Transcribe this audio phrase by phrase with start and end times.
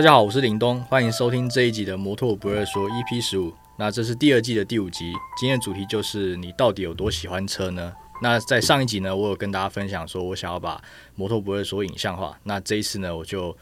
[0.00, 3.52] 大家好，我是林东，欢迎收听这一集的摩托不二说 EP 十五。
[3.76, 7.92] 那这是第二季的第五集，今天的主题就是你到底有多喜欢车呢？
[8.22, 10.82] 那在上一集呢，我有跟大家分享说我想要把
[11.16, 12.34] 摩托不二说影像化。
[12.44, 13.54] 那这一次呢，我就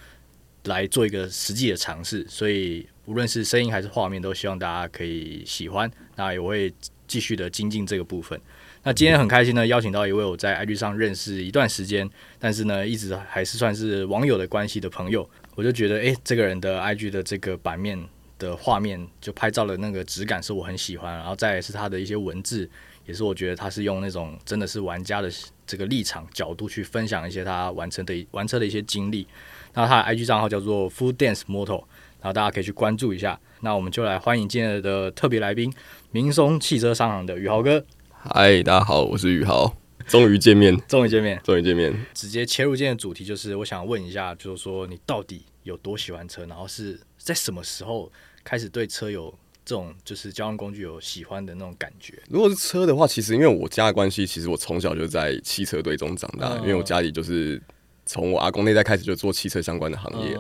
[0.66, 5.90] 来做一个实际的尝试，所以无论是声音还是画面，都希望大家可以喜欢。
[6.14, 6.72] 那也会
[7.08, 8.40] 继续的精进这个部分。
[8.84, 12.08] 那今天很开心呢，邀请到一位我在 IG 上认识一段时间，
[12.38, 15.28] 但是呢，一直还是算是网友的关系的朋友。
[15.58, 17.98] 我就觉得，诶，这个人的 IG 的这个版面
[18.38, 22.70] 的画面，就拍照的那个质感是我很喜欢，然后再是他的一些文字，
[23.06, 25.28] 也是我觉得他是用那种真的是玩家的
[25.66, 29.26] 这个立场角度去分享一些他完成的玩车的一些经历。
[29.74, 31.82] 那他的 IG 账号叫做 Full Dance Motor，
[32.20, 33.36] 然后大家可以去关注一下。
[33.62, 35.74] 那我们就来欢迎今天的特别来宾，
[36.12, 37.84] 明松汽车商行的宇豪哥。
[38.12, 39.74] 嗨，大家好，我是宇豪，
[40.08, 41.94] 终于见面，终于见面，终于见面。
[42.14, 48.10] 直接切入今天的主题，就是我想问一下，就是说你到底有多喜欢车，然后是在什么时候
[48.42, 49.32] 开始对车有
[49.64, 52.14] 这种就是交通工具有喜欢的那种感觉？
[52.30, 57.60] 如果是车的话，其实因为我家的关系，其实我从小就在汽车队中长大，因为我家里就是
[58.06, 60.38] 从我阿公那代开始就做汽车相关的行业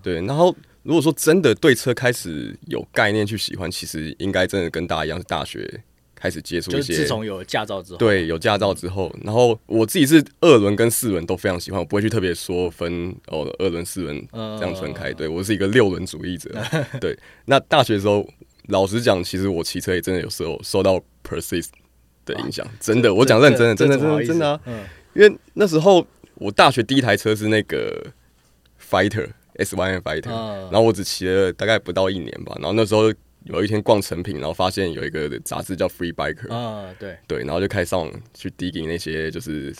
[0.00, 5.82] 对，然后如果说真的对车开始有概念去喜欢，其实应该真的跟大家一样是大学。
[6.20, 15.12] 开始接触一些，自从有驾照之后，对，有驾照之后，然后我自己是二轮跟四轮都非常喜欢，我不会去特别说分哦，二轮、四轮这样分开。
[15.12, 16.50] 对我是一个六轮主义者。
[17.00, 18.28] 对，那大学的时候，
[18.66, 21.68] 老实讲，其实我骑车也真的有时候受到 Persist
[22.26, 24.60] 的影响，真的，我讲认真的，真的，真的，真的啊。
[24.66, 28.04] 嗯，因为那时候我大学第一台车是那个
[28.90, 33.14] Fighter S Y N Fighter，然后我只骑了大概不到一年吧，然后那时候。
[33.48, 39.74] 有一天逛成品，然后发现有一个杂志叫 Free Biker 啊，对对，然后就开始上网去 digging 那些就是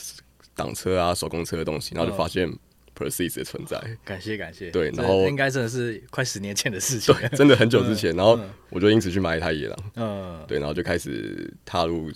[0.54, 2.50] 挡车啊、手工车的东西，然后就发现
[2.96, 3.80] Persist 的存在。
[4.04, 4.70] 感谢感谢。
[4.70, 8.14] 对，然后应该真的是快十年前的事情，对， 真的很久之前。
[8.16, 8.38] 然后
[8.70, 12.10] 我就因此去买一台野狼，嗯，对，然后就开始踏入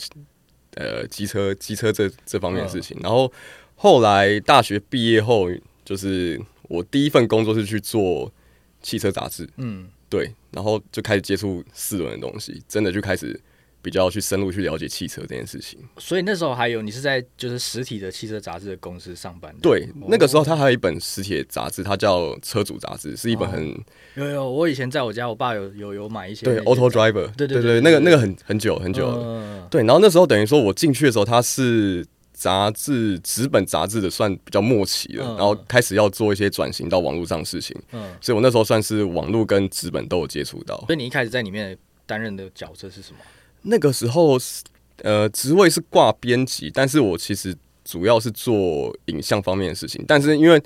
[0.75, 2.99] 呃机车机车这这方面的事情。
[3.03, 3.31] 然后
[3.77, 5.49] 后来大学毕业后，
[5.85, 8.33] 就是我第一份工作是去做
[8.81, 9.89] 汽车杂志，嗯。
[10.13, 13.41] 对，然后就开始接触四轮的东西，真的就开始
[13.81, 15.79] 比较去深入去了解汽车这件事情。
[15.97, 19.55] 所以那时候还有你是在就是实体的汽车杂志的公司上班？
[19.63, 23.75] 对，那个时候他还有一本实体的杂志，它叫《车主杂志》，是一本很
[24.17, 24.51] 有有。
[24.51, 26.45] 我以前在我家，我爸有有有买一些。
[26.45, 29.67] 对，Auto Driver，对对对，那个那个很很久很久了。
[29.71, 32.07] 对，然后那时候等于说我进去的时候，他是。
[32.43, 40.77] 杂志纸本杂志的算比较末期了，然后开始要做一些转型到网络上的事情，嗯，所以我那时候算是网络跟纸本都有接触到。
[40.89, 43.19] 所以你一开始在里面担任的角色是什么？
[43.63, 44.65] 那个时候是
[45.05, 47.55] 呃，职位是挂编辑，但是我其实
[47.85, 50.05] 主要是做影像方面的事情。
[50.09, 50.61] 但是因为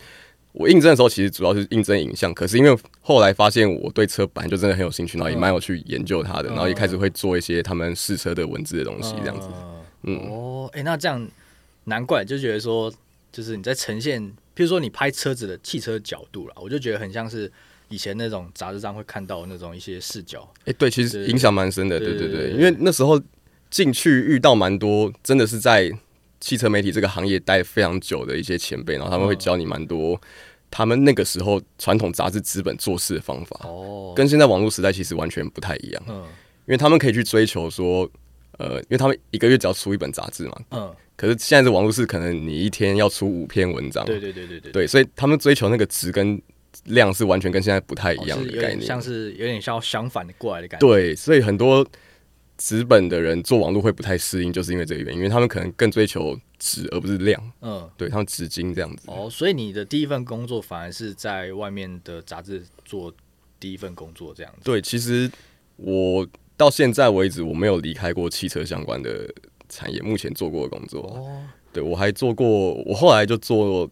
[0.53, 9.47] 我应征的时候，其实主要是应征影像，可是因为后来发现我对车本来就真的很有兴趣，然后也蛮有去研究它的，然后也开始会做一些他们试车的文字的东西，这样子。
[10.04, 11.28] 嗯，哦，哎，那这样。
[11.86, 12.92] 难怪就觉得说，
[13.32, 14.22] 就是你在呈现，
[14.54, 17.50] 譬如说你拍车子的汽车角度了，我就觉得很像是
[17.88, 20.48] 以前那种杂志上会看到的那种一些视角。
[20.64, 23.20] 哎，对，其实影响蛮深的，对对对，因为那时候
[23.70, 25.91] 进去遇到蛮多，真的是在
[26.41, 30.20] 汽车媒体这个行业待非常久的一些前辈，然后他们会教你蛮多
[30.70, 36.24] 他们那个时候传统杂志资本做事的方法，哦，跟现在网络时代其实完全不太一样，嗯，
[36.66, 38.10] 因为他们可以去追求说，
[38.59, 40.94] 呃，因为他们一个月只要出一本杂志嘛，嗯。
[41.17, 46.39] 可是现在的网络是可能你一天要出五篇文章，对对对对对，对，所以他们追求那个值跟
[46.84, 50.87] 量是完全跟现在不太一样的概念，像是有点像相反的过来的感觉。
[50.87, 51.87] 对，所以很多
[52.59, 57.42] 纸本的人做网络会不太适应，就是因为这个原因，因为他们可能更追求值而不是量。
[57.63, 59.04] 嗯，对他们纸巾这样子。
[59.07, 63.10] 哦，所以你的第一份工作反而是在外面的杂志做
[63.59, 64.60] 第一份工作这样子。
[64.65, 65.30] 对，其实
[65.77, 69.28] 我到现在为止我没有离开过汽车相关的。
[69.68, 71.42] 产业目前做过的工作，哦。
[71.72, 73.91] 对我还做过，我后来就做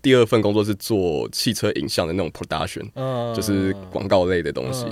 [0.00, 4.86] 第二份工作是做汽车影像的那种 production，就是广告类的东西，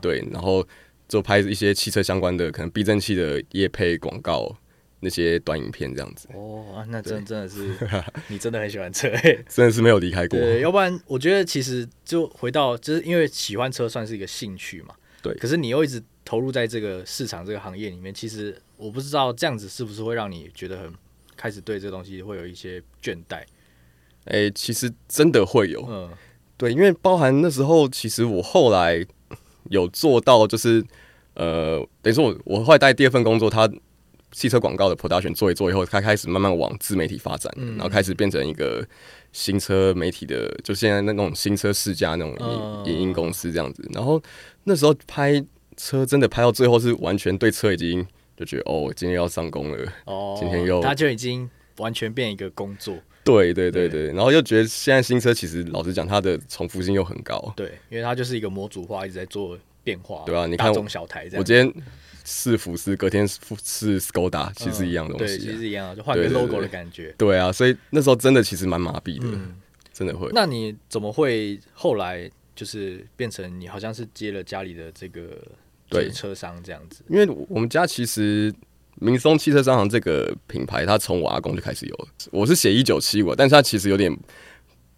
[0.00, 0.66] 对，然后
[1.06, 4.52] 就拍一些汽车相关的，可能避震器的夜配广告
[4.98, 6.26] 那些短影片这样子。
[6.34, 7.78] 哦，那真真的是
[8.26, 9.08] 你真的很喜欢车，
[9.48, 10.36] 真的是没有离开过。
[10.36, 18.60] 对，要不然我觉得其实就回到，就是因为喜欢车算是一个兴趣嘛，对，可是你又一直投入在这个市场这个行业里面，其实。
[18.76, 20.92] 我不知道这样子是不是会让你觉得很
[21.36, 23.40] 开始对这个东西会有一些倦怠？
[24.24, 26.10] 哎，其实真的会有，嗯，
[26.56, 29.06] 对，因为包含那时候，其实我后来
[29.70, 30.84] 有做到，就是
[31.34, 33.70] 呃，等于说我我后来带第二份工作，他
[34.32, 38.84] 汽车广告的 production 做一做以后，他开始慢慢往自媒体发展，然后开始变成一个
[39.30, 43.88] 新车媒体的，就现在那种新车世家那种影影音公司这样子。
[43.94, 44.20] 然后
[44.64, 45.42] 那时候拍
[45.76, 48.06] 车真的拍到最后是完全对车已经
[48.36, 51.48] 就觉得哦，今天要上工了，哦，今天又他就已经
[51.78, 52.96] 完全变一个工作。
[53.24, 57.50] 对对对对，然后又觉得现在新车其实老实讲，它的重复性又很高。
[57.56, 60.24] 对，因为它就是一个模组化，一直在做变化。
[60.26, 61.38] 对啊，你看中小台这样。
[61.38, 61.72] 我今天
[62.22, 65.24] 是福斯，隔天是 Skoda，其实一样东西。
[65.24, 67.14] 对，其实一样，就换个 logo 的感觉。
[67.16, 69.38] 对啊，所以那时候真的其实蛮麻痹的，
[69.90, 70.28] 真的会。
[70.34, 75.22] 那你怎么会后来就是变成你好像是接了家里的这个
[75.88, 77.04] 对车商这样子？
[77.08, 78.54] 因为我们家其实。
[79.00, 82.06] 明松汽车商行这个品牌，它从我阿公就开始有了。
[82.30, 84.16] 我是写一九七五，但是它其实有点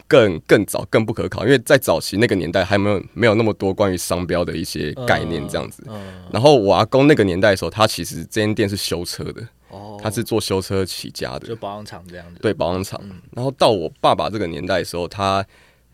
[0.07, 5.83] 更更早、更不可考，因为在早期那个年代还没有没有那么多关于商标的一些概念这样子。
[6.31, 12.39] 然后我阿公那个年代的时候，他其实这间店是修车的，哦，他是做修车起家的，就保养厂这样子。
[12.39, 13.01] 对，保养厂。
[13.31, 15.43] 然后到我爸爸这个年代的时候，他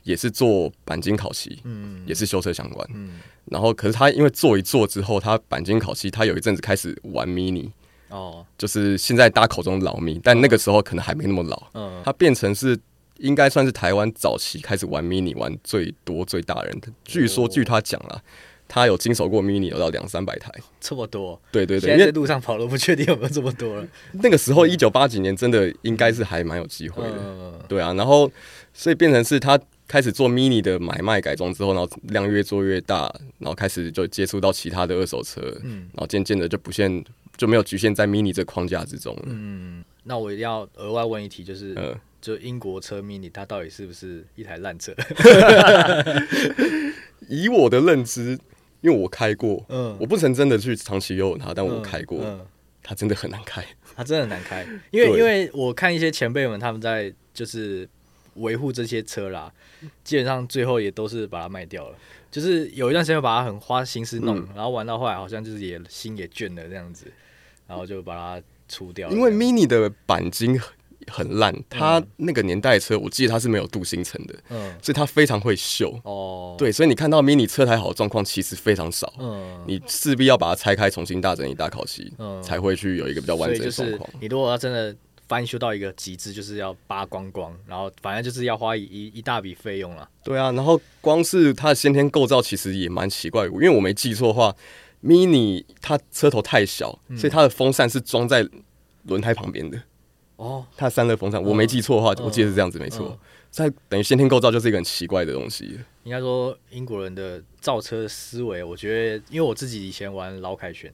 [0.04, 2.88] 也是做钣金烤漆，嗯，也是修车相关。
[2.94, 7.70] 嗯，然后可是他因为做一做之后，他钣金烤漆，他有一阵子开始玩 mini。
[8.10, 11.64] 哦，就是现在大家口中老迷，但那个时候可能还没那么老。
[11.74, 12.78] 嗯，他变成是
[13.18, 16.82] 应该算是台湾早期开始玩 mini 玩最多最大人。
[17.04, 18.22] 据说据他讲了，
[18.68, 21.42] 他有经手过 mini 有到两三百台，这么多。
[21.52, 23.88] 对对对，因为路上跑了不确定有没有这么多了。
[24.12, 27.60] 那个时候一九八几年真的应该是还蛮有机会的。
[27.68, 28.32] 对啊，然后
[28.76, 29.60] 所以变成是他
[29.94, 37.04] 开始做 mini 的买卖改装之后，然后量越做越大，然后开始就接触到其他的二手车，嗯，然后渐渐的就不限。
[37.36, 39.18] 就没有局限在 Mini 这框架之中。
[39.26, 41.76] 嗯，那我一定要额外问一题，就是，
[42.22, 44.94] 就英国车 Mini 它到底是不是一台烂车？
[47.28, 48.38] 以我的认知，
[48.82, 52.24] 因为我开过，嗯，我不曾真的去长期拥有它，但我开过，
[52.84, 53.66] 它真的很难开，
[53.96, 54.64] 它真的很难开。
[54.92, 57.90] 因为因为我看一些前辈们他们在就是
[58.36, 59.52] 维护这些车啦，
[60.04, 61.96] 基本上最后也都是把它卖掉了。
[62.32, 67.06] 就是有一段时间把它很花心思弄，然后玩到后来好像就是也心也倦了这样子。
[67.66, 70.60] 然后就把它除掉，因为 Mini 的钣金
[71.08, 75.98] 很烂，它那个年代车，我记得它是没有镀锌层的，嗯，所以它非常会锈。
[76.04, 84.10] 哦，对，所以你看到 Mini 车台好的状况其实非常少，嗯，你势必要把它拆开，重新大整一大烤漆，嗯，才会去有一个比较完整的状况。
[84.20, 84.94] 你如果要真的
[85.28, 88.84] 翻修到一个极致，就是要扒光光，然后反正就是要花一
[89.14, 90.10] 一大笔费用了。
[90.24, 94.56] 对啊，然后光是它的先天构造其实也蛮奇怪，因为我没记错的话。
[95.06, 98.48] mini 它车头太小，所以它的风扇是装在
[99.04, 99.78] 轮胎旁边的。
[100.38, 103.20] 哦，它的散热风扇，我没记错的话，我记得是这样子，没错。
[103.52, 105.78] 在等于先天构造就是一个很奇怪的东西。
[106.06, 110.90] 应该说英国人的造车思维，我觉得，因为我自己以前玩老凯旋，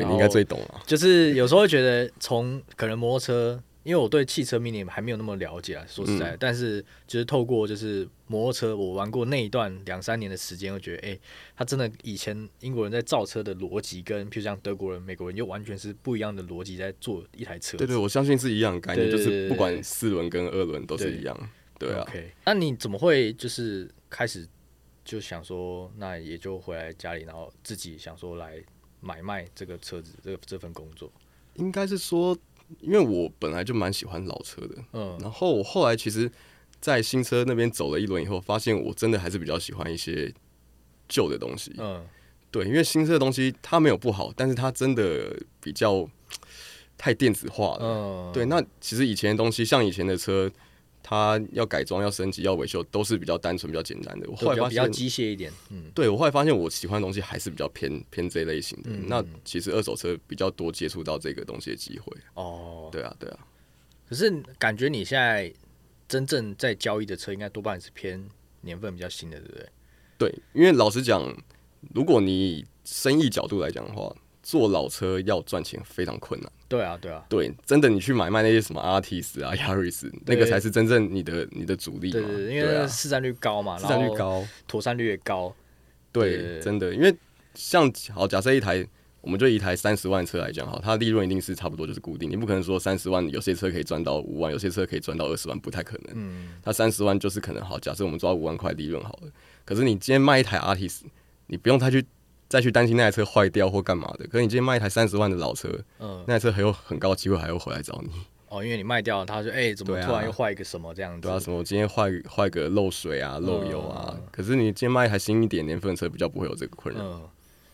[0.00, 0.82] 对你应该最懂了。
[0.86, 3.62] 就是有时候会觉得，从可能摩托车。
[3.84, 11.18] 因为我对汽车 mini 还没有那么了解啊，说实在，但是就是透过就是摩托车，我玩过那一段两三年的时间，我觉得，哎，
[11.56, 17.76] 他真的以前英国人在造车的逻辑，跟譬如像德国人、美国人，又完全是不一样的逻辑在做一台车。
[17.76, 21.36] 对对，我相信是一样的概念，就是不管四轮跟二轮都是一样。
[21.76, 22.02] 对啊。
[22.02, 24.46] OK，那你怎么会就是开始
[25.04, 28.62] 就想说，那也就回来家里，然后自己想说来
[29.02, 31.12] 买卖这个车子，这个这份工作？
[31.56, 32.34] 应该是说。
[32.80, 36.30] 因为我本来就蛮喜欢老车的，嗯，然后我后来其实，
[36.80, 40.32] 在新车那边走了一轮以后，发现我真的还是比较喜欢一些
[41.06, 42.02] 旧的东西，嗯，
[42.50, 46.08] 对，因为新车的东西它没有不好，但是它真的比较
[46.96, 50.50] 太电子化了，嗯，对，那其实以前的东西，像以前的车。
[51.02, 54.30] 它要改装、要升级、要维修，都是比较单纯、比较简单的。
[54.30, 55.52] 我后来发现比较机械一点。
[55.70, 58.90] 嗯，对我后来发现我喜欢的东西还是比较偏偏这类型的。
[59.06, 62.16] 那其实二手车比较多接触到这个东西的机会。
[62.34, 63.38] 哦，对啊，对啊。
[64.08, 65.52] 可是感觉你现在
[66.06, 68.24] 真正在交易的车，应该多半是偏
[68.60, 69.68] 年份比较新的，对不对？
[70.18, 71.34] 对，因为老实讲，
[71.94, 74.14] 如果你生意角度来讲的话。
[74.42, 76.50] 做老车要赚钱非常困难。
[76.68, 82.10] 对啊，对啊，对，真的，你去买卖那些什么阿提斯啊、亚瑞斯，那个才是真正你的你的主力。
[82.10, 85.54] 对对，因为市占率高嘛，市占率高，妥善率也高。
[86.10, 87.14] 对，真的，因为
[87.54, 88.86] 像好，假设一台，
[89.20, 96.12] 我们就一台三十万车来讲，哈，它利润一定是差不多就是固定，你不可能说三十万有些车可以赚到五万，有些车可以赚到二十万，不太可能。
[96.14, 99.30] 嗯，它三十万就是可能好，假设我们抓五万块利润好了，
[99.64, 101.04] 可是你今天卖一台阿提斯，
[101.48, 102.02] 你不用太去。
[102.52, 108.10] 再去担心那台车坏掉或干嘛的，可是你今天卖一台三十万的老车，嗯，那台车很有很高机会还会回来找你。
[108.50, 111.22] 哦，因为你卖掉了，他说，哎，怎么突然又坏一个什么这样子？
[111.22, 114.14] 对啊，什么今天坏坏个漏水啊、漏油啊？
[114.30, 117.30] 可是你今天卖一台新一点年份的车，比较不会有这个困扰。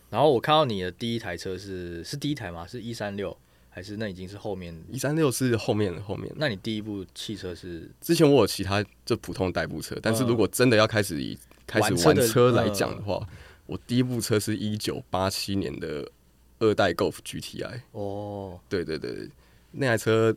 [0.09, 2.65] 然后我看到你的第一台车是是第一台吗？
[2.65, 3.35] 是一三六。
[3.71, 4.75] 还是那已经是后面？
[4.89, 6.29] 一三六是后面的后面。
[6.37, 7.89] 那你第一部汽车是？
[8.01, 13.25] 之前我有其他就普通代步车，但是如果真的要开始以开始玩车来讲的话，
[13.69, 16.11] 我第一部车是一九八七年的
[16.57, 17.81] 二代 Golf GTI。
[17.91, 19.29] 哦，对对对，
[19.71, 20.35] 那台车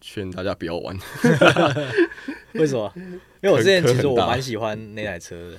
[0.00, 0.96] 劝大家不要玩。
[2.54, 2.92] 为什么？
[3.42, 5.58] 因为我之前其实我蛮喜欢那台车的。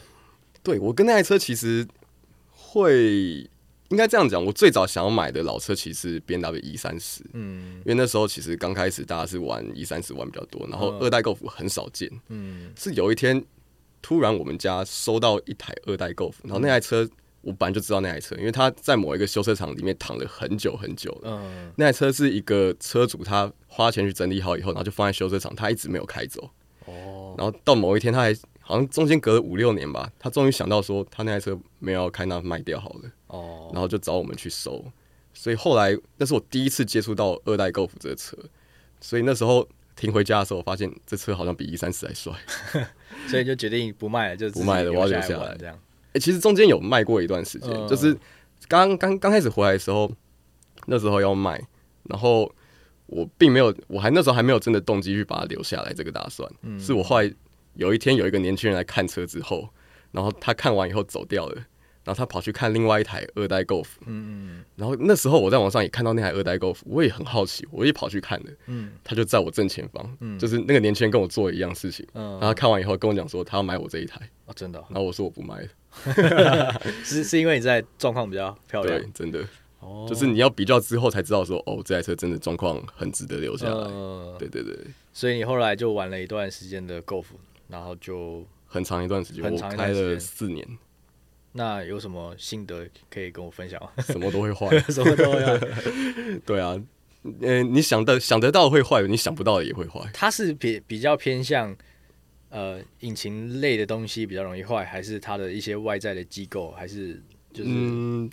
[0.64, 1.86] 对我跟那台车其实
[2.50, 3.50] 会。
[3.90, 13.44] 应该这样讲，我最早想要买的老车其实是 B M W E 三十，嗯，因为那时候其实刚开始大家是玩 E 三十玩比较多，然后二代 Golf 很少见，嗯，是有一天
[14.02, 17.08] 突然我们家收到一台二代 Golf，然后那台车
[17.42, 26.50] 我本来就知道那台车，因为他在某一个修车厂里面躺了很久很久了，嗯，那台车是一个车主他花钱去整理好以后，然后就放在修车厂，他一直没有开走，
[26.86, 28.36] 哦，然后到某一天他还。
[28.64, 33.12] 好像中间隔了五六年吧，他终于想到说他那台车没有要开，那卖掉好了。
[33.28, 34.86] 哦，然后就找我们去收。
[35.34, 38.38] 所以后来那是我第一次接触到二代 Golf 这个车，
[39.02, 42.34] 所以那时候停回家的时候，我发现这车好像比一三四还帅，
[43.28, 45.78] 所以就决定不卖了，就不卖了，我要留下来这样。
[46.14, 48.18] 哎，其实中间有卖过一段时间，就是
[48.68, 50.12] 刚刚刚开始回来的时候，
[50.86, 51.62] 那时候要卖，
[52.04, 52.54] 然后
[53.08, 57.34] 我并没有，我还那时候还没有真的动机去把它留下来这个打算，嗯是我后来。
[57.76, 59.70] 有一天，有一个年轻人来看车之后，
[60.12, 61.64] 然后他看完以后走掉了，
[62.12, 79.42] 然后他跑去看另外一台二代 Golf，嗯，然后那时候我在网上也看到那台二代 Golf，我也很好奇，我也跑去看了，嗯，他就在我正前方，嗯，就是那个年轻人跟我做一样事情，嗯，然后看完以后跟我讲说他要买我这一台，哦，真的，然后我说我不买了， 是是因为你在状况比较漂亮，对，真的，
[79.80, 83.88] 哦，就是你要比较之后才知道说，哦，这台车真的状况很值得留下来，
[84.38, 84.78] 对对对，
[85.14, 87.28] 所以你后来就玩了一段时间的 Golf。
[87.68, 90.68] 然后就很长一段时间，我开了四年。
[91.54, 93.90] 那有什么心得可以跟我分享吗？
[94.00, 95.60] 什么都会坏， 什么都会坏。
[96.46, 96.82] 对啊，
[97.42, 100.02] 呃，你想的想得到会坏，你想不到的也会坏。
[100.14, 101.76] 它是比比较偏向
[102.50, 107.22] 呃引擎类的东西比较容易坏，还是它的一些外在的机构，还是
[107.54, 107.70] 就是？
[107.72, 108.30] 嗯，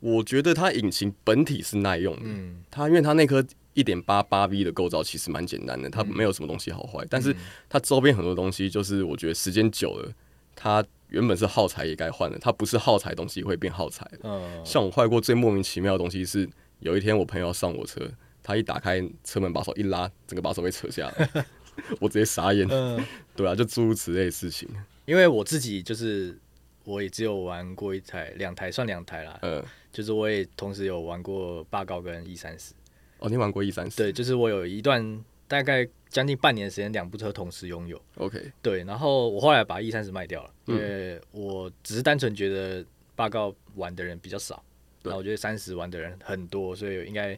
[0.00, 2.22] 我觉得它引擎本体是耐用的。
[2.24, 3.44] 嗯，它因为它那颗。
[3.74, 7.32] 一点八八 V 的构造其实蛮简单的，它没有什么东西好坏，但是
[7.68, 10.12] 它周边很多东西就是我觉得时间久了，
[10.56, 14.06] 它原本是耗材也该换了，它不是耗材东西会变耗材。
[14.22, 16.48] 嗯，像我坏过最莫名其妙的东西是，
[16.80, 18.00] 有一天我朋友上我车，
[18.42, 21.44] 他一打开车门把手一拉，整个把手被扯下来，
[22.00, 22.66] 我直接傻眼。
[22.70, 23.02] 嗯，
[23.34, 24.68] 对啊，就诸如此类的事情。
[25.06, 26.38] 因为我自己就是
[26.84, 32.74] 我也只有玩过一台两台算两台啦，嗯，就是我也同时有玩过霸高跟 E 三十。
[33.18, 33.96] 哦，你玩过 E 三十？
[33.96, 38.00] 对，就是我有一段大概将近半年时间，两部车同时拥有。
[38.16, 42.84] OK，对，然后我后来把 E 三十卖掉了，因为我只是单纯觉得
[43.16, 44.62] 八告玩的人比较少，
[45.02, 47.36] 然后我觉得三十玩的人很多，所以应该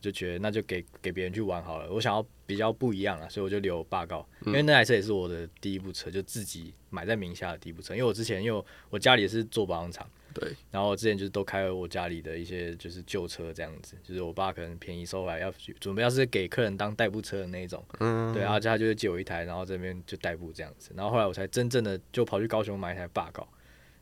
[0.00, 1.92] 就觉得那就给给别人去玩好了。
[1.92, 7.94] 我想要比较不一样了，所以我就留八告，因为那台车也是我的第一部车，就自己买在名下的第一部车。
[7.94, 10.08] 因为我之前因为我家里也是做保养厂。
[10.32, 23.46] 对，然后我之前就是都开我家里的一些就是旧车这样子，就是我爸可能便宜收回来要准备要是给客人当代步车的那一种，嗯，对，然后他就借我一台，然后这边就代步这样子，然后后来我才真正的就跑去高雄买一台霸高，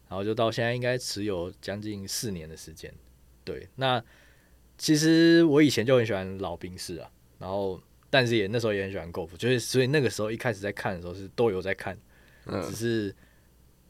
[0.08, 2.92] 然后就到现在应该持有将近四年的时间，
[3.44, 4.02] 对，那
[4.76, 7.80] 其实我以前就很喜欢老兵士啊，然后
[8.10, 11.98] 但是也那时候也很喜欢 Golf，就是所以那个时候一开始在看的时候是都有在看，
[12.44, 13.14] 嗯，只是。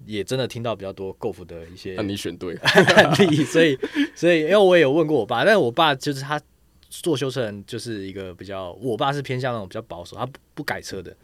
[0.07, 2.55] 也真的听到比较多 Golf 的一些，那你选对。
[2.57, 3.79] 案 例，所以
[4.15, 6.41] 所以因为我也有问过我爸，但是我爸就是他
[6.89, 11.15] 做修车人就是一个比较，我爸是偏向那种比较保守，他不不改车的，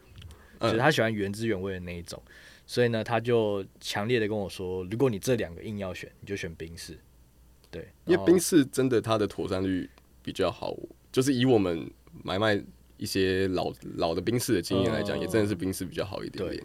[0.61, 2.21] 就是他喜欢原汁原味的那一种，
[2.67, 6.97] 所以呢，他就强烈的跟我说，如果你这两个硬要选，你就选宾士，
[7.71, 9.89] 对，因为宾士真的它的妥善率
[10.21, 10.75] 比较好，
[11.11, 11.89] 就是以我们
[12.23, 12.61] 买卖
[12.97, 16.63] 一些老老的宾士的经验来讲，也真的是宾士比较好一点点。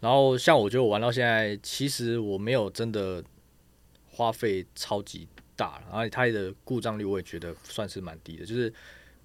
[0.00, 3.22] 然后像我觉得我玩到现在，其实我没有真的
[4.10, 5.26] 花费超级
[5.56, 8.44] 大，然后它的故障率我也觉得算是蛮低的。
[8.44, 8.72] 就是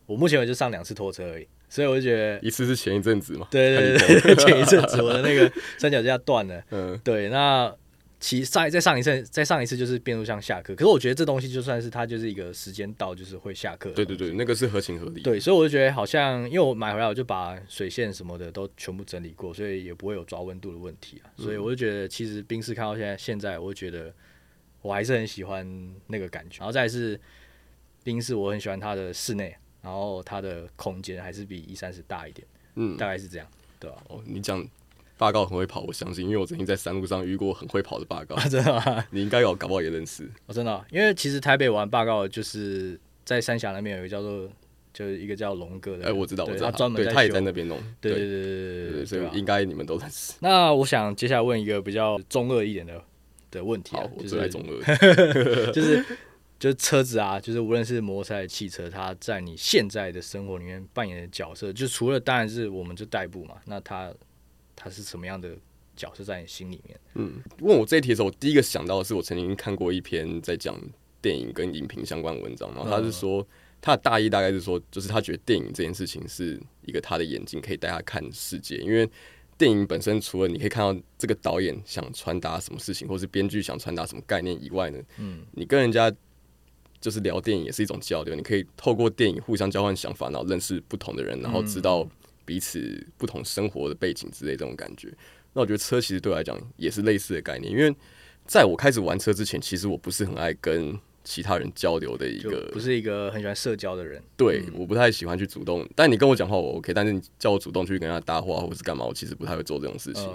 [0.06, 7.74] 我目前为止上两次拖车而已，所以我就觉得一次是前一阵子嘛，对对对，前一阵子我的那个三脚架断了，嗯，对，那。
[8.24, 10.74] 其上再上一次，再上一次就是变速箱下课。
[10.76, 13.90] 可是我觉得这东西就算是它就是一个时间到，就是会下课。
[13.90, 15.22] 对对对，那个是合情合理。
[15.22, 21.28] 对，所以我就觉得好像，因为我买回来我就把水线什么的都全部整理过，所以也不会有抓温度的问题啊。
[21.36, 24.14] 所以我就觉得，其实冰室看到现在，现在我就觉得
[24.82, 26.60] 我还是很喜欢那个感觉。
[26.60, 27.20] 然后再是
[28.06, 32.48] 冰室，我很喜欢它的室内，然后它的空间还是比一三十大一点。
[32.76, 33.46] 嗯，大概是这样，
[33.82, 34.02] 对吧？
[34.08, 34.66] 哦，你讲。
[35.24, 38.36] 八告很会跑，我相信，因为我曾经在山路上遇过很会跑的八高。
[38.50, 39.06] 真的吗？
[39.12, 40.30] 你应该有，搞不好也认识。
[40.48, 44.50] 哦，真的，因为其实台北玩八告，就是在三峡那边有一个叫做
[44.94, 50.34] 就是一个叫龙哥的，哎，我知道，我知道，他专门他也在那边弄，对对对对对，所以应该你们都认识。
[50.42, 53.02] 那我想接下来问一个比较中二一点的
[53.50, 56.04] 的问题啊，就是中二， 就是
[56.60, 64.14] 就是车子啊，就是无论是摩托车、汽车，它在你现在的生活里面扮演的角色，就除了当然是我们就代步嘛，那它
[64.84, 65.56] 它是什么样的？
[65.96, 67.00] 角色在你心里面。
[67.14, 70.76] 嗯，问我这一题的时候，我第一个想到的是我曾经看过一篇在讲
[71.22, 73.48] 电影跟影评相关文章，然后他是说
[73.80, 79.08] 他的大意大概是说，就是他觉得电影这件事情是一个他的眼睛可以带他看世界，因为
[79.56, 86.12] 电影本身除了你可以看到这个导演想传达什么事情，或是编剧想传达什么概念以外呢，嗯，你跟人家
[87.00, 92.10] 就是聊电影也是一种交流，你可以透过电影互相交换想法，然后认识不同的人，然后知道
[92.46, 95.14] 彼此不同生活的背景之类这种感觉。
[95.54, 97.96] 那我觉得车其实对我来讲也是类似的概念，因为
[98.46, 104.22] 在我开始玩车之前，其实我不是很爱跟其他人交流的一个，不是一个很喜欢社交的人。
[104.36, 110.30] 对，我不太喜欢去主动，但你跟我讲话我 OK，但是你叫我主动去跟他搭话或者是干嘛，我其实不太会做这种事情。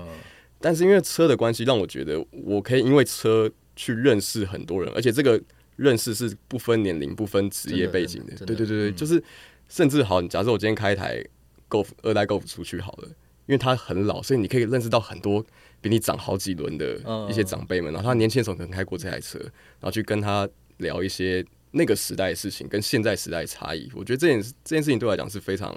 [0.61, 5.41] 但是因为车的关系，让我觉得我可以因为车去认识很多人，而且这个
[5.77, 8.35] 认识是不分年龄、不分职业背景的。
[8.47, 9.23] 对对对对，就是
[9.69, 11.23] 甚至好，假设我今天开一台
[11.69, 13.09] Golf 二代 Golf 出去好了。
[13.47, 15.43] 因为他很老，所以你可以认识到很多
[15.81, 17.91] 比你长好几轮的一些长辈们。
[17.91, 20.47] 然后他年轻的时候可能开过这台车，然后去跟他
[20.77, 23.91] 聊一些那个时代的事情，跟现在时代差异。
[23.95, 25.75] 我觉得这件这件事情对我来讲是非常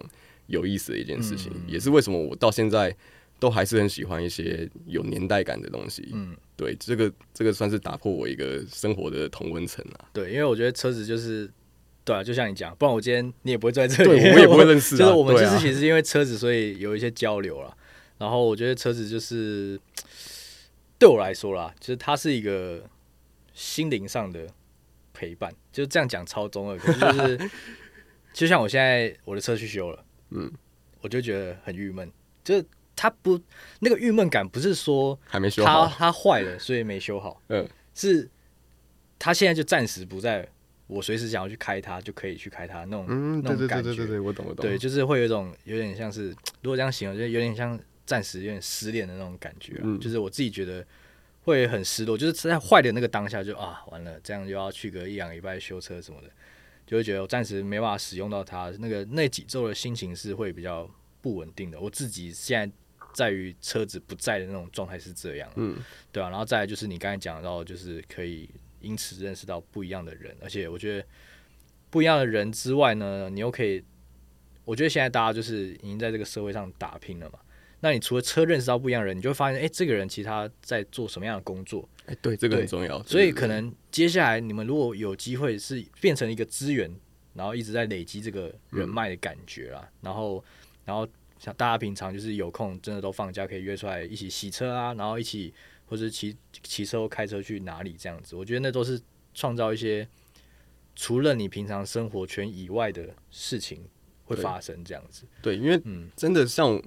[0.47, 2.93] 有意思的一件事情，也是为什么我到现在
[3.39, 6.09] 都还是很喜欢一些有年代感的东西。
[6.11, 10.09] 嗯，对，这个这个算是打破我一个生活的同温层啊。
[10.11, 11.49] 对，因为我觉得车子就是。
[12.11, 14.95] 对啊，就像你讲，不然我今天你也不会坐在这里，我也不会认识。
[14.99, 17.75] 就是我们其实其实因为车子，所以有一些交流了。
[18.17, 19.79] 然后我觉得车子就是
[20.99, 22.83] 对我来说啦，就是它是一个
[23.53, 24.45] 心灵上的
[25.13, 25.51] 陪伴。
[25.71, 27.49] 就这样讲超中二，可是就是
[28.33, 30.51] 就像我现在我的车去修了，嗯，
[30.99, 32.11] 我就觉得很郁闷。
[32.43, 33.39] 就是它不
[33.79, 38.29] 那个郁闷感，不是说还没修好，它坏了所以没修好，嗯，是
[39.17, 40.47] 它现在就暂时不在。
[40.91, 43.05] 我随时想要去开它，就可以去开它那种
[43.41, 43.83] 那种感觉。
[43.83, 44.61] 对对对对对，我懂我懂。
[44.61, 46.27] 对，就是会有一种有点像是，
[46.61, 49.79] 如果这样形容，就有点像暂时有点失恋的那种感觉。
[49.83, 49.97] 嗯。
[50.01, 50.85] 就是我自己觉得
[51.43, 56.27] 会很失落，就是在坏的那个当下，就啊完了，这样就要去个一两礼拜修车什么的，
[56.85, 58.69] 就会觉得我暂时没办法使用到它。
[58.79, 60.89] 那个那几周的心情是会比较
[61.21, 61.79] 不稳定的。
[61.79, 62.75] 我自己现在
[63.13, 65.49] 在于车子不在的那种状态是这样。
[65.55, 65.77] 嗯。
[66.11, 68.49] 对啊，然后再来就是你刚才讲到，就是可以。
[68.81, 71.05] 因此认识到不一样的人，而且我觉得
[71.89, 73.83] 不一样的人之外呢，你又可以，
[74.65, 77.39] 我觉得现在大家就是已经在这个社会上打拼了嘛。
[77.81, 81.87] 那你除了车认识到不一样的人，你就会发现，哎，这个人其他在做什么样的工作？
[82.05, 83.01] 哎，对，这个很重要。
[83.03, 86.93] 所以可能接下来你们如果有机会是变成一个资源，
[87.33, 90.43] 然后一直在累积这个人脉的感觉啊，然后，
[90.85, 91.07] 然后
[91.39, 95.53] 像大家平常就是有空真的都放假可以约出来一起洗车啊，然后一起。
[95.91, 98.97] 或者骑骑车或开车去哪里这样子，我觉得那都是
[99.33, 100.07] 创造一些
[100.95, 103.83] 除了你平常生活圈以外的事情
[104.23, 105.25] 会发生这样子。
[105.41, 106.81] 对，因为嗯，真的像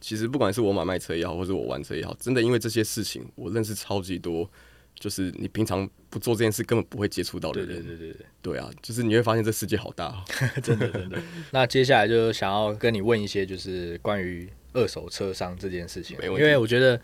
[0.00, 4.50] 其实不管是我买卖车也好，或者我玩车也好，真的因为这些事情，我认识超级多，
[4.98, 7.68] 就是你平常不做这件事根本不会接触到的人。
[7.68, 10.24] 对对对对对啊，就是你会发现这世界好大，
[10.60, 11.22] 真的真的。
[11.52, 17.00] 那接下来就想要跟你问一些，就是关于二手车商这件事情，因为我觉得。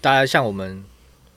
[0.00, 0.84] 大家像我们，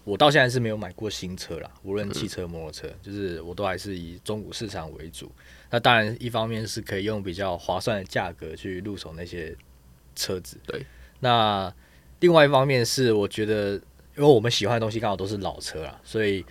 [0.03, 5.31] 我到现在是没有买过新车啦，无论汽车、摩托车，就是我都还是以中古市场为主。
[5.69, 9.55] 那当然，一方面是可以用比较划算的价格去入手那些
[10.15, 10.57] 车子。
[10.67, 10.85] 对。
[11.19, 11.73] 那
[12.19, 13.73] 另外一方面是，我觉得，
[14.15, 16.45] 因为我们喜欢的东西刚好都是老车啦，所以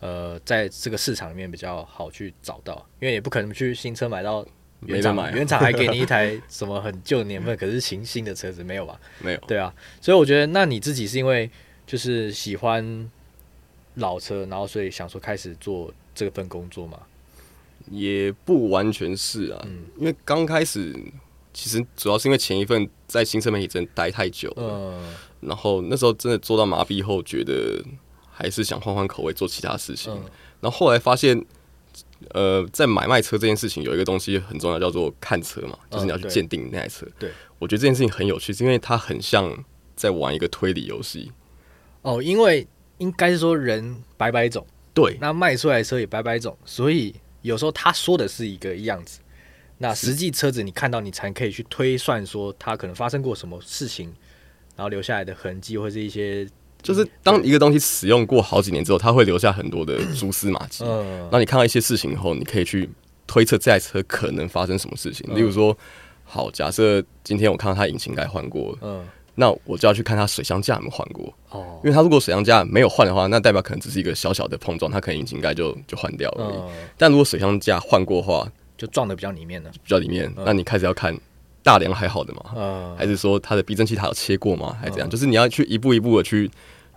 [0.00, 2.86] 呃，在这个市场里面比较好去找到。
[3.00, 4.46] 因为也不可能去新车买到
[4.80, 9.00] 原厂，原厂还给你一台什么很旧年份，可是行新的车子没有吧？
[9.20, 9.38] 没有。
[9.46, 11.50] 对啊，所以我觉得，那你自己是因为。
[11.86, 13.08] 就是喜欢
[13.94, 16.98] 老车，然后所以想说开始做这份工作嘛，
[17.88, 20.92] 也不完全是啊，因为刚开始
[21.54, 25.00] 其实主要是因为前一份在新车媒体真待太久了，
[25.42, 27.80] 然后那时候真的做到麻痹后，觉得
[28.28, 30.12] 还是想换换口味做其他事情，
[30.60, 31.40] 然后后来发现，
[32.30, 37.06] 呃，在买卖车这件事情有一个东西很重要，叫做看车嘛，就是你要去鉴定那台车。
[37.18, 41.30] 对，我觉得这件事情很有趣，是因为它很像在玩一个推理游戏。
[42.02, 42.66] 哦，因为
[42.98, 49.20] 应该是说人百百种，对，那卖出来的车也百百种，所以有时候他说的是一个样子，
[49.78, 54.06] 那实际车子你看到，你才可以去推算说它可能发生过什么事情，
[54.74, 56.48] 然后留下来的痕迹或是一些，
[56.82, 60.84] 就是当一个东西使用过好几年之后，它会留下很多的蛛丝马迹。
[60.84, 62.88] 嗯，那你看到一些事情以后，你可以去
[63.26, 65.34] 推测这台车可能发生什么事情。
[65.34, 65.76] 例如说，
[66.24, 71.32] 好，假设今天我看到它引擎盖换过了，嗯，那我就要去看它水箱架有没有换过。
[71.50, 76.52] 哦，因为它如果水箱架没有换的话，那代表可能只是一个小小的碰撞，它可能引擎盖就就换掉了。
[76.52, 81.18] 嗯，但如果水箱架换过的话，就撞的比较里面了，比较里面，那你开始要看
[81.66, 82.94] 大梁还好的吗？
[82.96, 84.76] 还是说它的避震器它有切过吗？
[84.80, 85.10] 还是怎样？
[85.10, 86.48] 就是你要去一步一步的去。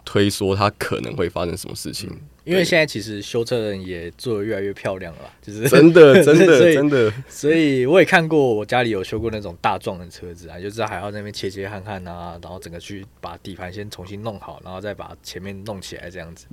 [0.05, 2.10] 推说它可能会发生什么事情，
[2.43, 7.13] 因为现在其实修车人也做的越来越漂亮了，就是真的 真的真的。
[7.27, 16.47] 所以我也看过，我家里有修过那种大壮的车子啊，就知道还要那边切切焊焊啊，然后整个去把底盘先重新弄好，然后再把前面弄起来这样子。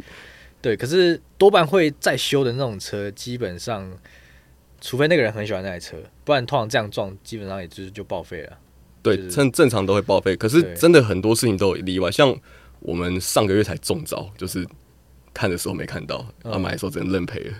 [0.60, 3.90] 对，可是多半会再修的那种车，基本上
[4.80, 8.58] 除非那个人很喜欢那台车，不然通常这样撞，基本上也就是就报废了。
[9.02, 12.36] 对，正正常都会报废，可是真的很多事情都有例外，像。
[12.80, 14.64] 我们上个月才中招，就是
[15.32, 17.54] 看的时候没看到，然后买的时候只能认赔了。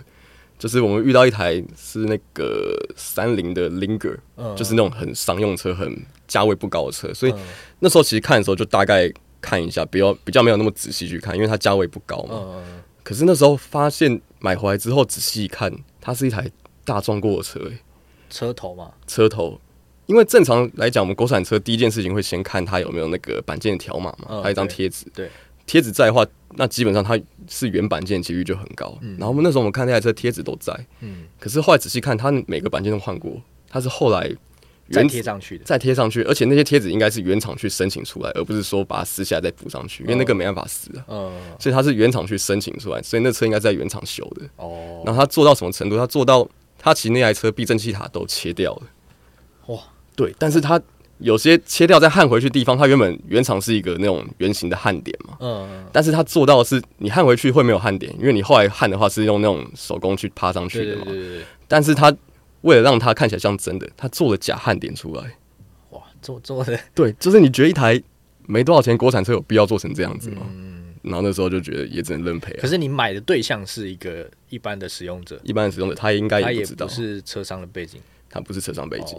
[0.59, 4.15] 就是我们遇到一台是那个三菱的 Linger，
[4.55, 7.33] 就是那种很商用车，很价位不高的车，所以
[7.79, 12.63] 那时候其实看的时候就大概看一下，比较比较没有那么仔细去看，因为它价位不高嘛。
[13.03, 16.49] 可是那时候发现买回来之后仔细一看，它是一台
[16.87, 17.59] 大撞过的车，
[18.29, 19.59] 车头嘛，车头。
[20.05, 25.05] 因为正常来讲，我们国产车第一件事情会先看它有没有那个板件条码嘛，还有一张贴纸。
[25.13, 25.29] 对，
[25.65, 27.19] 贴纸在的话，那基本上它
[27.49, 28.97] 是原板件几率就很高。
[29.17, 34.33] 然后我们那时候我们看那台车贴纸都在，嗯，可是后来仔细看，它每个板件都换过，它是后来
[34.89, 41.03] 再贴上去的，再贴上去，而且那些贴纸应该是原厂去申请出来，而不是说把它撕下来再补上去，因为那个没办法撕啊。
[41.09, 44.45] 嗯，所以它是原厂去申请出来，所以那车应该在原厂修的。
[44.55, 45.97] 哦，然后它做到什么程度？
[45.97, 46.47] 它做到
[46.87, 48.83] 它其实那台车避震器塔都切掉了。
[49.67, 49.79] 哇！
[50.15, 50.81] 对，但是它
[51.19, 55.37] 有些切掉再焊回去地方，它原本原厂是一个那种圆形的焊点嘛。
[55.39, 55.85] 嗯。
[55.91, 61.03] 但是它做到的是，你焊回去会没有焊点，因为你后来焊的话是用那种手工去趴上去的嘛。
[61.05, 61.41] 对对对。
[61.67, 62.15] 但是他
[62.61, 65.23] 为了让它看起来像真的，他做了假焊点出来。
[65.89, 66.79] 哇，做做的。
[66.95, 68.01] 对，就是你觉得一台
[68.45, 70.43] 没多少钱国产车有必要做成这样子吗？
[70.49, 70.76] 嗯。
[71.01, 72.53] 然后那时候就觉得也只能认赔。
[72.53, 79.17] 可是你买的对象是一个一般的使用者，一般的使用者他应该也不知道不是车商的背景，他不是车商背景。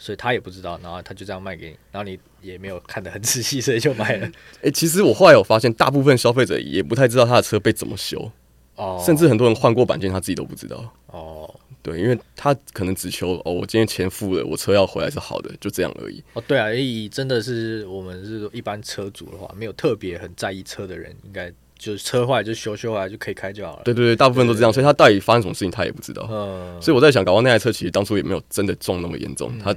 [0.00, 4.30] 所以他也不知道，然后他就这样卖给你，然后你也没有看得很仔细，所以就买了。
[4.62, 8.30] 哎， 其实我后来有发现，大部分消费者也不太知道他的车被怎么修，
[8.76, 10.94] 哦，甚至很多人换过板件，他自己都不知道。
[11.06, 11.52] 哦，
[11.82, 16.22] 对，因为他可能只求哦，我今天钱付了，我车要回来是好的，就这样而已。
[16.34, 23.82] 哦，对啊，以真的是我们是一般车主的话，没有特别很在意车的人，应该就是车坏就修修来就可以开就好了。
[23.84, 26.26] 对对对，大部分都这样，所以他到底发生什么事情他也不知道。
[26.30, 29.74] 嗯，所以我在想，搞到那台车其实当初也没有真的撞那么严重，他。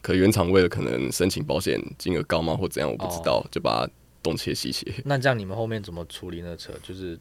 [0.00, 4.86] 可原厂为了可能申请保险金额高吗，或怎样，我不知道，就把它东切西切。
[5.04, 6.72] 那这样你们后面怎么处理那车？
[6.82, 7.18] 就是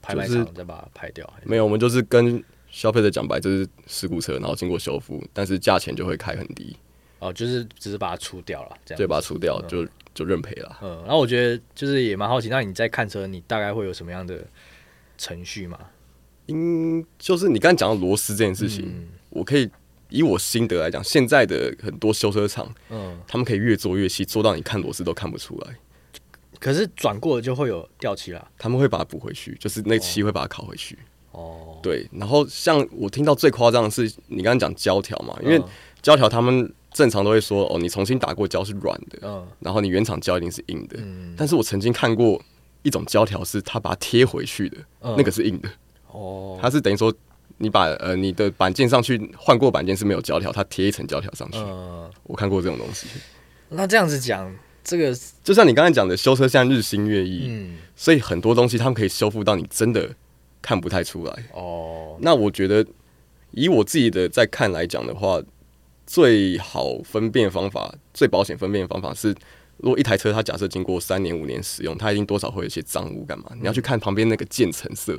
[0.00, 1.30] 拍卖场再把它拍掉？
[1.42, 6.76] 没有，我们就是跟消费者讲白，就是事故车，然后经过修复，但是价钱就会开很低。
[7.20, 10.78] 哦，就是只是把它除掉了，这样对，把它除掉就就认赔了。
[10.82, 14.44] 嗯，然后我觉得就是也蛮好奇，那你在看车，你大概会有什么样的
[15.16, 15.78] 程序吗？
[16.48, 19.70] 嗯，就是你刚才讲到螺丝这件事情，我可以。
[20.14, 25.74] 以我心得来讲，现在的很多修车厂，嗯，他们可以越做越细，做到你看螺丝都看不出来。
[26.60, 30.96] 可是转过了就会有掉漆了，他们会把它补回去，就是那漆会把它烤回去。
[30.96, 31.00] 哦，
[31.82, 32.08] 对。
[32.12, 35.60] 然后像我听到最夸张的是，你刚刚讲胶条嘛，因为
[36.00, 40.96] 胶条他们正常都会说，哦，你重新打过胶是软的，嗯，然后你原厂胶一定是硬的。
[40.98, 42.40] 嗯，但是我曾经看过
[42.82, 44.78] 一种胶条是它把它贴回去的，
[45.16, 45.68] 那个是硬的。
[46.10, 47.12] 哦，它是等于说。
[47.58, 51.58] 你把呃你的板件上去换过板件是没有胶条，它贴一层胶条上去。
[51.58, 53.06] 嗯，我看过这种东西。
[53.68, 60.10] 那这样子讲，这个就像你刚才讲的，修车现在日新月异，嗯，所以很多东西他们可以修复到你真的
[60.62, 61.44] 看不太出来。
[61.52, 62.86] 哦，那我觉得
[63.50, 65.42] 以我自己的在看来讲的话，
[66.06, 69.34] 最好分辨方法、最保险分辨方法是，
[69.78, 73.46] 如果一台车它假设经过三年五年使用，它一定多少会有一些脏污，干嘛？
[73.60, 75.18] 你要去看旁边那个渐层色。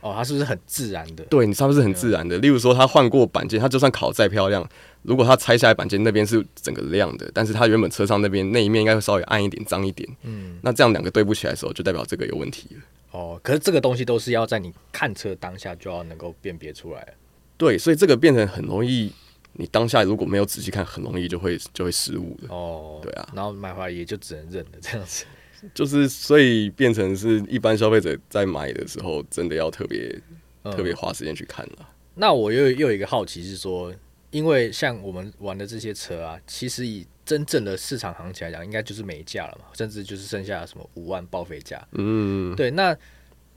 [0.00, 1.24] 哦，它是不是很自然的？
[1.24, 2.38] 对，你是不是很自然的？
[2.38, 4.64] 例如说，它换过板件，它就算烤再漂亮，
[5.02, 10.08] 如果它拆下来板件那边是整个亮的，但是它原本车上那边那一面应该会稍微暗一点、脏一点。
[10.22, 12.80] 嗯，那这样两个对不起来的时候，就代表这个有问题了。
[13.10, 17.14] 哦，可是这个东西都是要在你看车当下就要能够辨别出来。
[17.56, 19.12] 对，所以这个变成很容易，
[19.54, 22.48] 你当下如果没有仔细看，很容易就会就会失误的。
[22.54, 25.24] 哦，对啊，然后买回来也就只能认了这样子。
[25.74, 30.20] 就是，所以变成是一般消费者在买的时候，真的要特别
[30.62, 31.88] 特别花时间去看了。
[32.14, 33.92] 那我又又有一个好奇是说，
[34.30, 41.86] 因为像我们玩的这些车啊，其实以真正的市场行情来讲，应该就是没价了嘛，甚至就是剩下什么五万报废价。
[41.92, 42.70] 嗯，对。
[42.72, 42.96] 那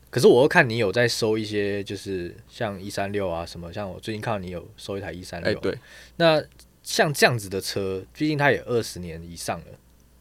[0.10, 5.77] 可是我又看你有在收一些，就是像一三六啊什么，像我最近看到你有收一台一三六，对。
[6.17, 6.43] 那
[6.84, 9.65] 像这样子的车，毕竟它也二十年以上了，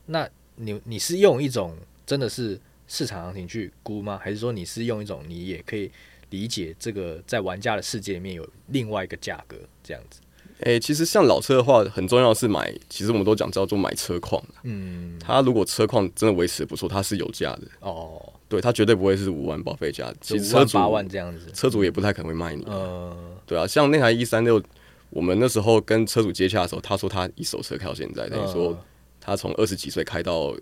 [0.07, 4.21] 那你你是用一种真的是市场行情去估吗？
[4.23, 5.91] 还是说你是用一种你也可以
[6.31, 10.21] 理解这个在玩家的世界里面有另外一个价格这样子？
[10.63, 14.43] 诶，其实像老车的话，很重要是买，其实我们都讲叫做买车况。
[14.63, 17.63] 嗯，它如果车况真的维持不错，它是有价的。
[17.81, 20.13] 哦，对，它绝对不会是五万保费价。
[20.21, 22.65] 其实车主八万这样子，车主也不太可能会卖你。
[22.69, 23.15] 嗯，
[23.47, 24.63] 对啊，像那台一三六，
[25.11, 28.79] 我们那时候跟车主接洽的时候，他说他一手车开到现在，等于说
[29.21, 30.55] 他从二十几岁开到。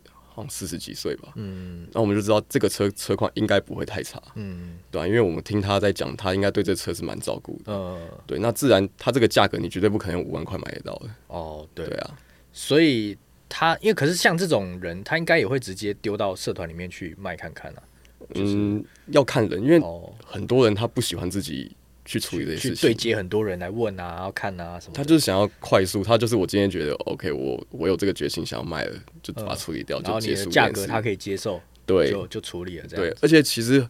[0.48, 12.18] 四十几岁吧，嗯，那我们就知道这个车车况应该不会太差，嗯，对啊，因为我们听他在讲，他应该对这车是蛮照顾的，嗯，对，那自然他这个价格你绝对不可能用五万块买得到的，哦，对，对啊，
[12.52, 13.16] 所以
[13.48, 17.82] 他因为可是像这种人，他应该也会直接丢到社团里面去卖看看啊，
[18.34, 19.80] 嗯，要看人，因为
[20.24, 21.74] 很多人他不喜欢自己。
[22.08, 24.94] 去处理这些事情，对接很多人来问啊，看啊什么。
[24.94, 30.48] 他就是想要快速，他就是我今天觉得 OK，我我有这个决心想要卖了，就把它处理掉，就结束。
[30.48, 33.04] 价格他可以接受，对，就就处理了这样。
[33.04, 33.86] 对，而且其实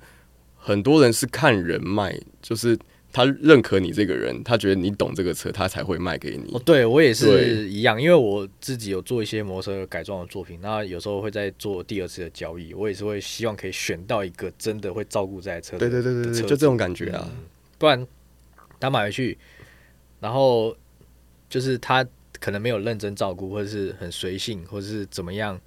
[0.57, 2.77] 很多人是看人脉，就是
[3.13, 6.53] 他认可你这个人，他觉得你懂这个车，他才会卖给你。
[6.53, 15.79] 哦，对我也是一样，因为我自己有做一些摩托车改装的作品，那有时候会在做第二次的交易，我也是会希望可以选到一个真的会照顾这台车。
[15.79, 17.31] 对对对对对，就这种感觉啊，
[17.79, 18.07] 不然。
[18.81, 19.37] 他买回去，
[20.21, 20.73] 然后
[21.49, 22.07] 就是他
[22.39, 25.61] 可能没有认真照顾，或者是很随性，或者是怎么样。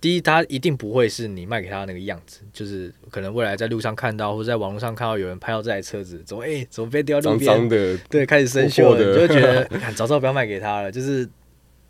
[0.00, 7.98] 第一，他一定不会是你卖给他那个样子，就是可能未来在路上看到，或者在网络上看到有人拍到这台车子，怎么哎，怎么被丢路边的？
[8.08, 10.90] 对，开始生锈了，就觉得你看早知道不要卖给他了。
[10.90, 11.28] 就是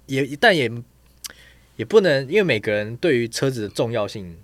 [0.06, 0.68] 也但也
[1.76, 4.36] 也不能，因为每个人对于车子的重要性、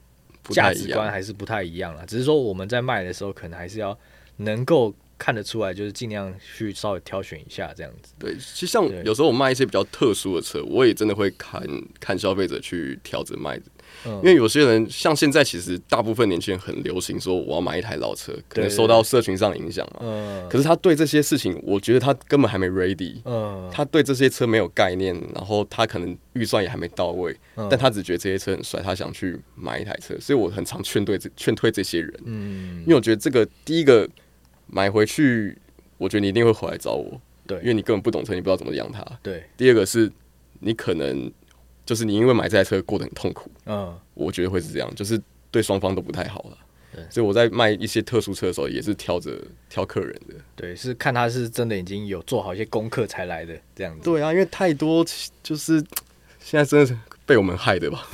[0.50, 2.06] 价值观还是不太一样了。
[2.06, 3.98] 只是说我们在卖的时候，可能还是要
[4.36, 4.94] 能够。
[5.18, 8.12] 看得出来，就是尽量去稍微挑选一下这样子。
[8.18, 11.62] 对，其实像有时候我卖一些比较特殊的车，我也真的会看
[12.00, 13.64] 看消费者去挑着卖的。
[14.06, 20.00] 因为有些人像现在，其实大部分年轻人很流行说我要买一台老车，可能受到社群上影响嘛。
[20.00, 20.48] 嗯。
[20.48, 23.20] 可是他对这些事情，我觉得他根本还没 ready。
[23.24, 23.70] 嗯。
[23.72, 30.18] 他对这些车没有概念，然后他可能预算也还没到位，但他只觉得这些车很帅，他想去买一台车。
[30.18, 32.12] 所以我很常劝对这劝退这些人。
[32.24, 32.80] 嗯。
[32.80, 34.08] 因为我觉得这个第一个。
[34.66, 35.56] 买回去，
[35.98, 39.04] 我觉得你一定会回来找我，对，因为你根本不懂车，你不知道怎么养它。
[39.22, 40.10] 对，第二个是，
[40.60, 41.30] 你可能
[41.86, 46.58] 就是你因为买这台车过得很痛苦，嗯，我觉得会是这样，就是对双方都不太好了。
[46.92, 50.34] 对，所以我在卖一些特殊车的时候，也是挑着挑客人的。
[50.56, 54.02] 对，是看他是真的已经有做好一些功课才来的这样子。
[54.04, 55.04] 对啊，因为太多
[55.42, 55.78] 就是
[56.40, 56.96] 现在真的是
[57.26, 58.08] 被我们害的吧？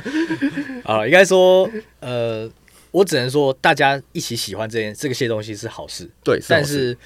[0.84, 1.68] 啊，应该说，
[2.00, 2.50] 呃。
[2.92, 6.08] 我只能说，大家一起喜欢这件这个些东西是好事。
[6.22, 6.96] 对，但是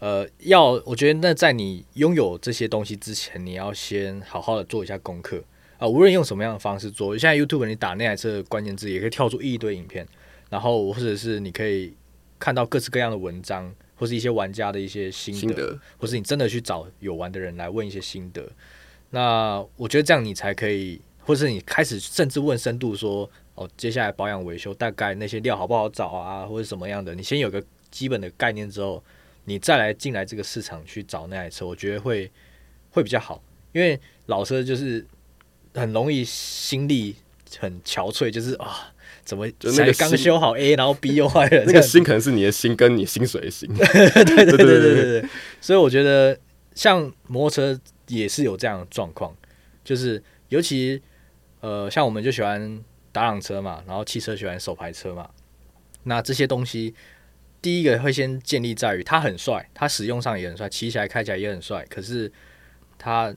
[0.00, 5.42] 呃，要我觉得那在你拥有这些东西之前，你要先好好的做一下功课
[5.78, 5.86] 啊。
[5.86, 10.06] 无论用什么样的方式做，现在 YouTube 你打那台车的关键字，也可以跳出一堆影片，
[10.50, 11.94] 然后或者是你可以
[12.38, 18.46] 看到各式各样的文章，或是一些玩家的一些心得，或是你真的去找有玩的人来问一些心得。
[19.10, 23.30] 那我觉得这样你才可以，或者是你开始甚至问深度说。
[23.56, 27.14] 哦，接下来保养维修大概那些料好不好找啊，或者什么样的？
[27.14, 29.00] 你先有个基本的概念之后，
[29.44, 32.28] 你再来进来这个市场去找那台车，我觉得会
[32.90, 33.40] 会比较好。
[33.70, 35.06] 因为老车就是
[35.72, 37.14] 很容易心力
[37.60, 38.92] 很憔悴，就是啊，
[39.24, 41.62] 怎么才刚修好 A，然后 B 又 坏了？
[41.64, 43.70] 那个心可能是你的心跟你薪水的心。
[43.72, 45.28] 对对对对对对。
[45.60, 46.36] 所以我觉得
[46.74, 49.32] 像摩托车也是有这样的状况，
[49.84, 51.00] 就是尤其
[51.64, 52.84] 呃，像我们就喜欢。
[53.14, 55.30] 打挡车嘛，然后汽车喜欢手排车嘛，
[56.02, 56.92] 那这些东西，
[57.62, 61.86] 第一个会先建立在于它很帅，它使用上也很帅，骑起来开起来也很帅。
[61.88, 62.28] 可是
[62.98, 63.32] 它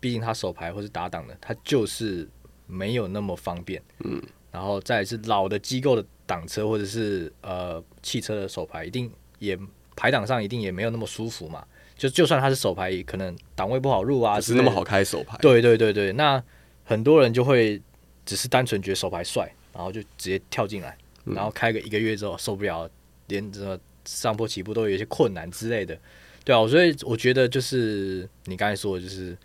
[0.00, 2.28] 毕竟它手排或是打挡的，它就是
[2.66, 3.82] 没有那么方便。
[4.04, 9.58] 嗯，然后再是老的机构的挡车或者是呃汽车的手排，一定也
[9.96, 11.66] 排挡上一定也没有那么舒服嘛。
[11.96, 15.38] 就就算它是手排，可能档位不好入啊，是那么好开手排。
[15.38, 16.44] 对对对对，那
[16.92, 17.80] 很多人就会。
[18.24, 22.88] 只是单纯觉得手牌帅，然后就直接跳进来，然后开个一个月之后受不了，
[23.26, 25.98] 连什么上坡起步都有一些困难之类的，
[26.44, 29.36] 对啊，所以我觉得就是你刚才说的，就是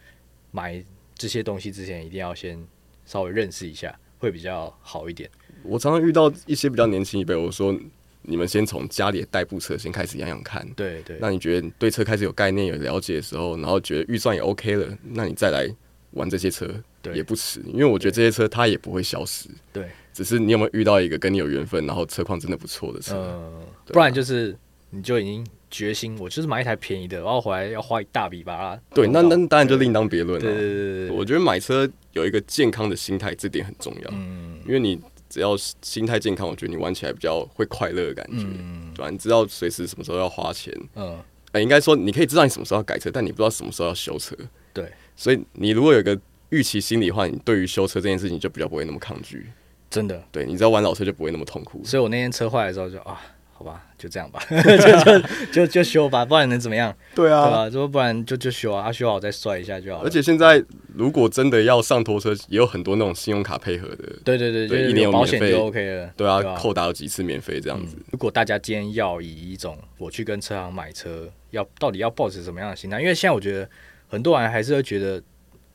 [0.52, 0.80] 买
[1.16, 2.64] 这些东西之前一定要先
[3.08, 5.28] 稍微认识一下，会比较好一点。
[5.64, 7.76] 我常常遇到一些比较年轻一辈，我说
[8.22, 11.18] 你们先从家里的代步车先开始养养看，对对。
[11.20, 15.68] 那你觉得对车开始有概念、有了解的时候，然后觉得预算也 OK 了，那你再来
[16.12, 16.72] 玩这些车。
[17.14, 19.50] 也不迟，因为我觉得这些车它也不会消失。
[19.72, 23.40] 对，只是你有没有遇到一个跟你有缘分，然后车况真的不错的车？
[23.88, 24.56] 不然就是
[24.90, 28.82] 你就已经决心，我就是买一台便宜的，然后回来要花一大笔把它。
[28.94, 30.42] 对，那那当然就另当别论了。
[30.42, 34.10] 对对对对，我觉得买车有一个健康的心态，这点很重要。
[34.14, 38.46] 嗯，因为你只要心态健康，我觉得你玩起来比较会快乐的感觉。
[38.46, 39.10] 嗯，对吧？
[39.10, 40.74] 你知道随时什么时候要花钱。
[40.96, 41.20] 嗯。
[41.54, 44.36] 哎，应该说你可以知道你什么时候要改车，但你不知道什么时候要修车。
[44.74, 49.48] 对，所以你如果有个预期心理的话，你对于修车这件事情就比较不会那么抗拒。
[49.90, 51.82] 真的，对，你知道玩老车就不会那么痛苦。
[51.84, 53.20] 所以我那天车坏的时候就啊。
[53.60, 56.96] 好吧，就这样吧， 就就就就修吧，不然能怎么样？
[57.16, 57.70] 对啊，对吧？
[57.72, 60.08] 说不然就就修啊，修好再摔一下就好了。
[60.08, 64.14] 而且现在如果真的要上拖车，也有很多那种信用卡配合的。
[64.24, 66.08] 对对对，一年有保险就 OK 了。
[66.16, 67.98] 对啊，扣打有几次免费这样子。
[68.12, 73.02] 如果大家今天要以一种我去跟车行买车，要到底要抱持什么样的心态？
[73.02, 73.68] 因为现在我觉得
[74.08, 75.20] 很多人还是会觉得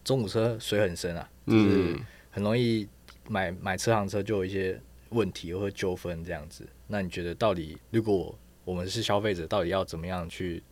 [0.04, 1.96] 中古车水很深啊，就是
[2.30, 2.86] 很容易
[3.28, 6.66] 买买车行车就有一些问题或纠纷这样子。
[6.86, 10.62] 那你觉得到底如果我们是消费者，到底要怎么样去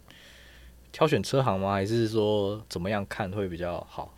[0.92, 1.72] 挑选车行吗？
[1.72, 4.14] 还是说怎么样看会比较好？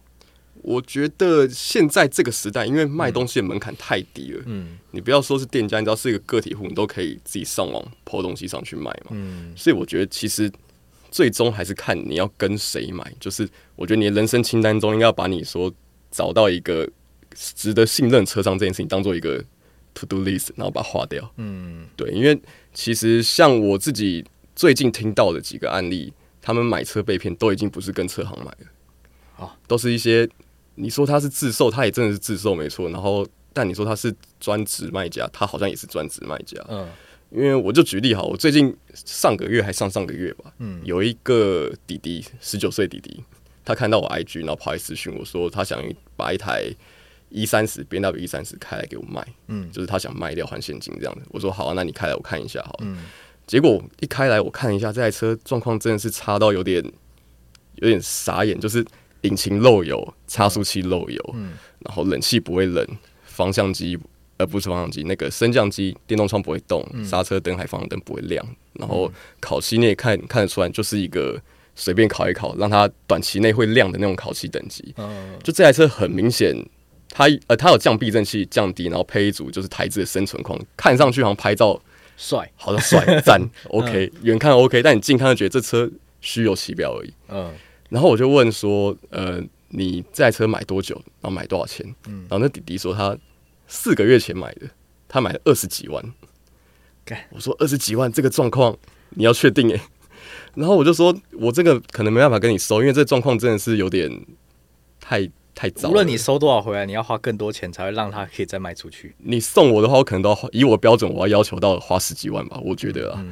[0.62, 10.52] 我觉得现在这个时代，因为卖东西的门槛太低了，嗯，你不要说是店家，你知道是一个个体户，你都可以自己上网抛东西上去卖嘛，嗯，所以我觉得其实
[11.12, 13.14] 最终还是看你要跟谁买。
[13.20, 15.72] 就是我觉得你的人生清单中应该要把你说
[16.10, 16.90] 找到一个
[17.30, 19.40] 值得信任车商这件事情当做一个
[19.94, 21.32] to do list，然后把它划掉。
[21.36, 22.36] 嗯，对，因为。
[22.74, 24.24] 其实像我自己
[24.56, 30.26] 最近听到的几个案例，他们买车被骗，都已经不是跟车行买了，啊，都是一些
[30.76, 32.88] 你说他是自售，他也真的是自售没错。
[32.88, 36.64] 然后，但你说他是专职卖家，他好像也是专职卖家。
[36.66, 36.88] 嗯，
[37.34, 43.22] 因为我就举例哈，我最近上个月还上上个月吧，嗯，有一个弟弟，十九岁弟弟，
[43.64, 45.82] 他看到我 IG，然后跑来私讯我说，他想
[46.16, 46.72] 把一台。
[47.34, 51.22] 一三十，B W 一三十开来给我卖，嗯，就是他想卖掉换现金这样子。
[51.30, 52.80] 我说好啊，那你开来我看一下好了。
[52.82, 52.98] 嗯，
[53.46, 56.84] 结果一开来我看一下这台车状况真的是差到有点
[57.76, 58.84] 有点傻眼，就是
[59.22, 62.86] 引擎漏油，差速器漏油，嗯，然后冷气不会冷，
[63.24, 63.98] 方向机
[64.42, 71.40] 呃不是方向机，那个升降机电动窗不会动，刹车灯还方向灯不会亮，然后烤漆你也看看得出来就是一个
[71.74, 74.94] 随便烤一烤，让它短期内会亮的那种烤漆等级。
[74.98, 76.54] 嗯，就这台车很明显。
[77.14, 81.78] 它呃，它有降避震器降低，然后配一组就是台子的生存框，看上去好像拍照
[82.16, 85.90] 帅，好像帅赞 OK，远看 OK，但你近看就觉得这车
[86.22, 87.12] 虚有其表而已。
[87.28, 87.52] 嗯，
[87.90, 90.94] 然后我就问说，呃，你这台车买多久？
[91.20, 91.86] 然后买多少钱？
[92.06, 93.14] 嗯，然后那弟弟说他
[93.66, 94.68] 四个月前买的，
[95.08, 96.02] 他买了二十几万。
[97.30, 98.76] 我说二十几万这个状况
[99.10, 99.80] 你要确定诶。
[100.54, 104.10] 然后我就说我这个可能没办法跟你收，因为这状况真的是有点
[105.00, 105.30] 太。
[105.54, 105.90] 太糟。
[105.90, 109.14] 无论你收多少回来，你要花更多钱才会让他可以再卖出去。
[109.18, 112.58] 你送我的话，我可能都要以我标准，我要要求到花十几万吧。
[112.64, 113.22] 我觉得啊，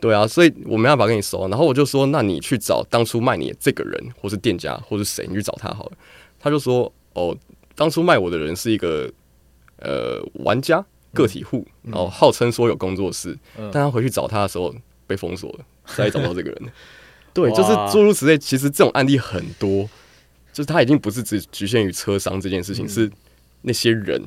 [0.00, 1.46] 对啊，所以我没办法跟你收。
[1.46, 5.92] 然后我就说，那你去找当初卖你的这个人，或是店家，或是谁，你去找他好了。
[6.40, 7.36] 他就说，哦，
[7.76, 9.08] 当初卖我的人是一个
[9.80, 14.74] 呃玩家个体户，然后号称说有工作室，但他回去找他的时候
[15.06, 15.64] 被封锁了，
[15.96, 16.62] 再也找不到这个人。
[17.34, 18.36] 对，就是诸如此类。
[18.36, 19.88] 其实这种案例很多。
[20.52, 23.08] 就是他已经不是只局限于车商这件事情，是
[23.62, 24.20] 那些人。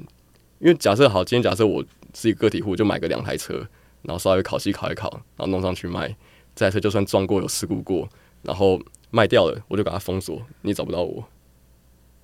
[0.60, 3.56] 因为假设好，今天假设我是一个个体户，就买个两台车，
[4.04, 6.16] 然后稍微烤漆烤一烤，然后弄上去卖。
[6.56, 8.08] 这台车就算撞过有事故过，
[8.42, 11.26] 然后卖掉了，我就把它封锁，你找不到我。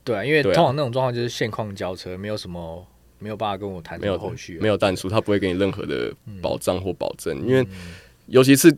[0.06, 2.88] 对啊，因为通常那种状况就是现况交车，没有什么
[3.20, 7.38] 没有办法跟我谈，没有后续，没有淡出，他不会给你任何的保障或保证。
[7.46, 7.66] 因为
[8.28, 8.76] 尤其是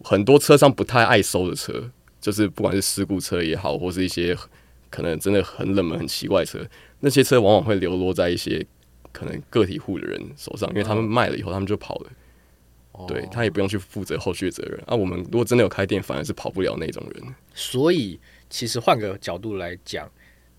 [0.00, 4.36] 很多车商不太爱收的车，就是不管是事故车也好，或是一些。
[4.90, 6.64] 可能真的很冷门、很奇怪车，
[7.00, 8.64] 那些车往往会流落在一些
[9.10, 12.10] 可能个体户的人手上，因为他们卖了以后，他们就跑了。
[13.08, 14.80] 对他也不用去负责后续的责任。
[14.86, 17.34] 啊，我们如果真的有开店，反而是跑不了那种人。
[17.52, 20.08] 所以，其实换个角度来讲，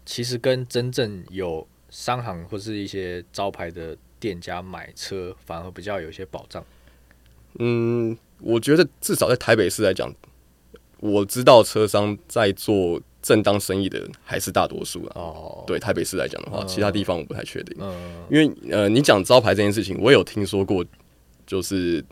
[0.06, 1.66] 其实跟真正有
[1.96, 6.62] 商行或是一些招牌的店家买车，反而比较有一些保障。
[7.60, 10.14] 嗯，我觉得至少在台北市来讲，
[11.00, 13.02] 我知道车商在做。
[13.26, 15.12] 正当生意的人还是大多数啊。
[15.16, 17.76] 哦，对，台北市来讲的话，其他地方我不太确定。
[17.80, 17.92] 嗯，
[18.30, 20.86] 因为呃，你讲招牌这件事情，我有听说过，
[21.44, 22.06] 就是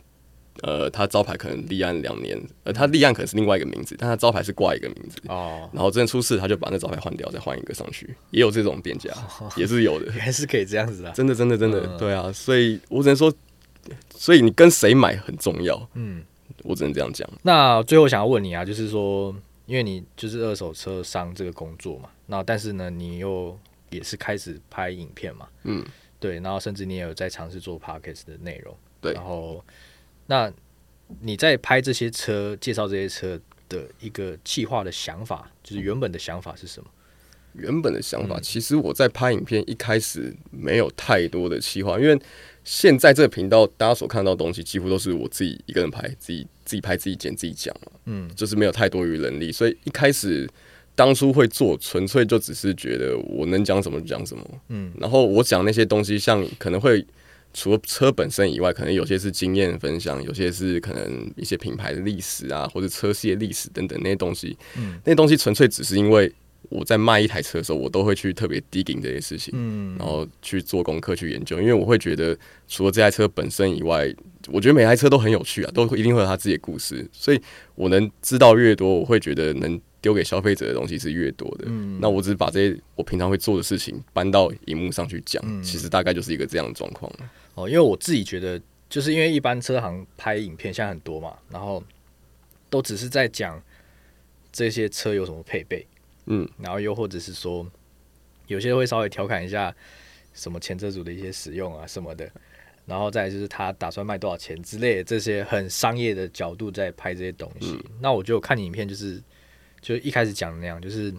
[0.62, 5.20] 呃，他招牌可能立案两年，呃，他立案可能是另外一个名字，但他招牌是挂一个名字。
[5.28, 9.10] 哦，然后真的出事，他就把那招牌换掉，再换一个上去，也有这种店家，
[9.56, 11.12] 也是有的，还是可以这样子啊。
[11.12, 13.32] 真的，真的，真的，对啊，所以我只能说，
[14.14, 15.88] 所以你跟谁买很重要。
[15.94, 16.22] 嗯，
[16.62, 17.28] 我只能这样讲。
[17.42, 19.34] 那最后想要问你啊，就是说。
[19.66, 25.82] 因为你就是二手车商这个工作嘛，那但是呢，你又也是开始拍影片嘛，嗯，
[26.20, 29.64] 对，然后甚至你也有在尝试做 podcast 的内容，对，然后
[30.26, 30.52] 那
[31.20, 36.88] 你在拍这些车、介绍这些车的一个计划的想法，就是原本的想法是什么？
[37.52, 42.20] 原本的想法，其实我在拍影片一开始没有太多的计划，因为
[42.64, 50.50] 现在这个频道大家所看到的东西，几乎都是我自己一个人拍，自己自己拍、自己剪、自己讲嘛，嗯，就是没有太多余能力，所以一开始
[50.96, 57.06] 当初会做，纯粹就只是觉得我能讲什么就讲什么，嗯，然后我讲那些东西，像可能会
[57.54, 66.30] 除了车本身以外，可能有些是经验分享，有些是可能一些品牌的历史啊，或者车系的历史等等那些东西，嗯，那些东西纯粹只是因为。
[66.70, 72.36] 我在卖一台车的时候，我都会去特别 digging 这些事情，嗯，然后去做功课去研究，因为我会觉得
[72.66, 74.12] 除了这台车本身以外，
[74.48, 77.40] 我觉得每台车都很有趣啊，都一定会有它自己的故事，所以
[77.74, 81.66] 我能知道越多，我会觉得能丢给消费者的东西是越多的。
[81.68, 87.12] 嗯，那我只是把这些我平常会做的事情搬到荧幕上去讲，其实大概就是一个这样的状况。
[87.54, 91.82] 哦，因为我自己觉得，就是因为一般车行拍影片现在很多嘛，然后
[92.68, 93.62] 都只是在讲
[94.52, 95.86] 这些车有什么配备。
[96.26, 97.66] 嗯，然后又或者是说，
[98.46, 99.74] 有些会稍微调侃一下
[100.32, 102.30] 什么前车主的一些使用啊什么的，
[102.86, 107.78] 然后再就是他打算卖多少钱之类的这些很商业的角度在拍这些东西。
[108.00, 109.22] 那我就看影片，就是
[109.80, 111.14] 就一开始讲的那样，就是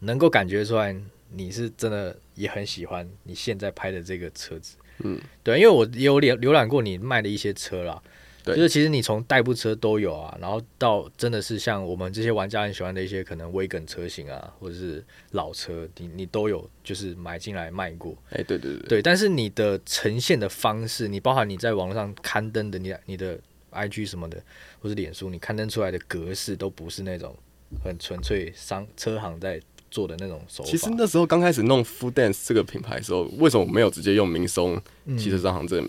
[0.00, 0.94] 能够感觉出来
[1.30, 4.76] 你是真的也很喜欢你现在拍的这个车子。
[5.04, 8.02] 嗯，对，因为我也有浏浏览过你卖的一些车啦。
[8.42, 18.16] 对就是其实你从代步车都有啊，然后到真的是像我们这些玩家很喜欢的一些可能微梗车型啊，或者是老车，你你都有就是买进来卖过。
[18.30, 19.02] 哎，对对对，对。
[19.02, 23.38] 但是你的呈现的方式，你包含你在网络上刊登的你你的
[23.72, 24.42] IG 什么的，
[24.80, 27.36] 或是脸书，你刊登出来的格式都不是那种
[27.84, 30.70] 很纯粹商车行在做的那种手法。
[30.70, 34.80] 其实那时候刚开始弄 Food Dance 这个品牌的时候，为什么没有直接用明松
[35.18, 35.82] 汽车商行这？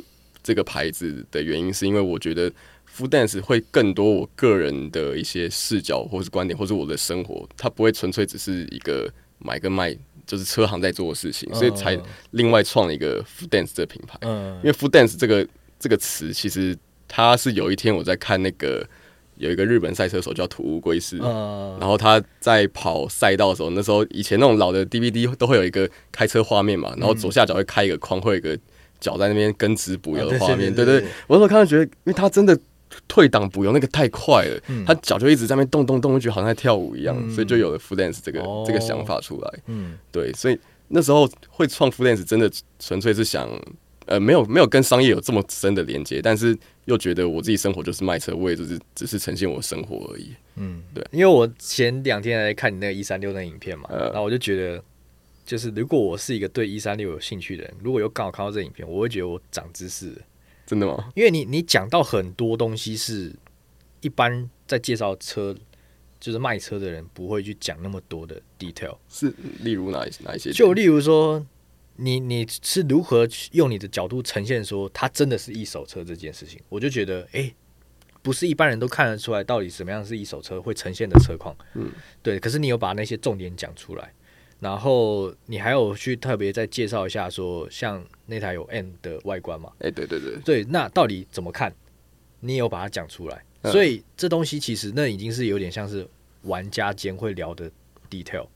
[0.44, 2.50] 这个牌子的原因是因为我觉得
[2.98, 9.96] Food Dance 会更多我个人的一些视角或是观点，或是我的生活，它不会纯粹只是一个买跟卖，
[10.26, 11.96] 就是车行在做的事情，所以才
[12.32, 14.18] 另外创了一个 Food Dance 这个品牌。
[14.22, 15.48] 嗯，因为 Food Dance 这个
[15.80, 16.76] 这个词，其实
[17.08, 18.84] 它是有一天我在看那个
[19.42, 28.58] 有一个日本赛车手叫土屋圭司，然后他在跑赛道的时候，那时候以前那种老的 DVD 都会有一个开车画面嘛，然后左下角会开一个框，会有一个。
[29.02, 32.56] 脚在那边跟直补油的画面，对对，我那时候看到觉得，因为他真的
[33.08, 39.52] 退档补油那个太快了，他脚就一直在那边动动动，就觉得好像在跳舞一样，所以就有了 f dance 这个这个想法出来。
[39.66, 43.50] 嗯，对，所以那时候会创 f dance 真的纯粹是想，
[44.12, 50.32] 呃，没有没有跟商业有这么深的连接，但是又觉得我自己生活就是卖车，我也只是只是呈现我生活而已。
[50.56, 54.84] 嗯，对，因为我前两天来看你那个一三六那影片嘛，然后我就觉得。
[55.44, 60.14] 就是如果我是一个对一三六有兴趣的人，如果有刚好看到这影片，我会觉得我长知识。
[60.66, 61.10] 真的吗？
[61.14, 63.34] 因为你你讲到很多东西是
[64.00, 65.54] 一般在介绍车，
[66.22, 68.96] 就是卖车的人不会去讲那么多的 detail。
[69.10, 70.54] 是，例如哪哪一些？
[70.54, 71.46] 就例如说，
[72.02, 76.60] 你你是如何用你的角度呈现说它真的是一手车这件事情？
[76.68, 77.54] 我就觉得，哎，
[78.24, 81.56] 不是一般人都看得出来到底什么样是一手车会呈现的车况。
[81.76, 81.92] 嗯，
[82.24, 82.40] 对。
[82.40, 84.12] 可是你有把那些重点讲出来。
[84.60, 89.72] 然后你还有去特别再介绍一下，说像那台有 N 的外观嘛？
[89.80, 91.74] 哎，对对对，对，那到底怎么看？
[92.42, 96.08] 你有把它讲出来，所以这东西其实那已经是有点像是
[96.44, 97.72] 玩家间会聊的
[98.10, 98.48] detail。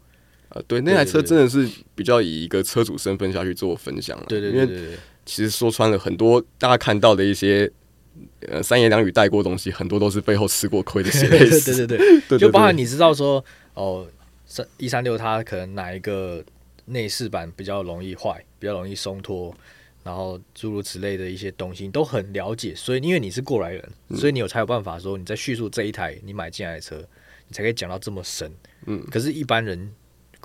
[0.56, 4.26] 呃，对，那台车真的是比较以一个车主身份下去做分享了。
[4.28, 7.72] 对对对，因为其实说穿了，很多大家看到的一些
[8.48, 11.86] 呃三言两语带过东西，很多都是背后吃过亏的血泪史。
[11.86, 13.46] 对对 对，就包含你知道说
[13.76, 14.08] 哦。
[14.48, 16.42] 三一三六，它可能哪一个
[16.86, 19.52] 内饰板比较容易坏，比较容易松脱，
[20.04, 22.72] 然后诸如此类的一些东西，你都很了解。
[22.76, 23.84] 所以因为你是过来人，
[24.16, 27.04] 所以你有才有办法说你在叙述这一台你买进来的车，
[27.48, 28.52] 你才可以讲到这么深。
[28.86, 29.92] 嗯，可是，一般人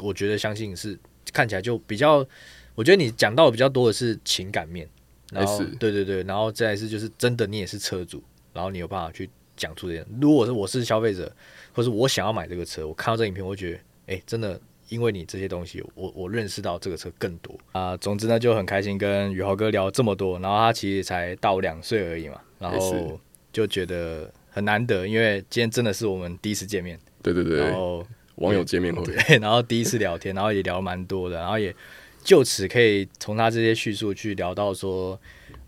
[0.02, 0.98] 我觉得相信是
[1.32, 2.26] 看起来就比较，
[2.74, 4.88] 我觉得你讲到的比较多的是情感面，
[5.32, 8.22] 然后对对对，然后再是就是真的你也是车主，
[8.52, 10.06] 然后你有办法去讲出这些。
[10.20, 11.30] 如果是我是消费者，
[11.72, 13.78] 或是我想要买这个车，我看到这影片，我觉得。
[14.06, 17.96] 哎，真的，因为你这些东西，我我认识到这个车更多啊。
[17.98, 20.36] 总之呢，就很开心跟宇豪哥聊这么多。
[20.40, 23.20] 然后他其实才大我两岁而已嘛，然后
[23.52, 26.98] 就觉得很难得，因为今天真的是我们第一次见面。
[27.22, 27.60] 对对对。
[27.60, 28.04] 然后
[28.40, 31.74] 网友见面会， 对，然后第一次聊天，然后也聊蛮多的，然后也
[32.22, 35.18] 就此可以从他这些叙述去聊到说，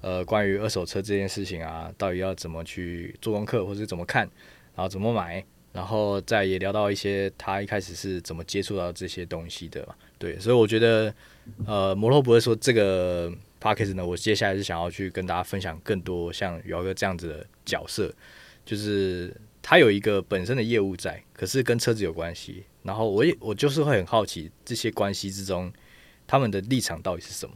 [0.02, 4.28] 呃，关于二手车这件事情啊，到底要怎么去做功课，或者怎么看，
[4.74, 5.42] 然后怎么买。
[5.72, 11.14] 然后再也聊到一些他一开始是怎么接触到这些东西的，对，所以我觉得，
[11.64, 18.14] 呃，摩托不会说这个 p a c k a g e 呢，我接下来是想要去跟大家分享更多像宇豪哥这样子的角色，
[18.66, 25.72] 就是他有一个本身的业务在，可是跟车子有关系，然后我也我就是会很好奇这些关系之中，
[26.26, 27.54] 他们的立场到底是什么。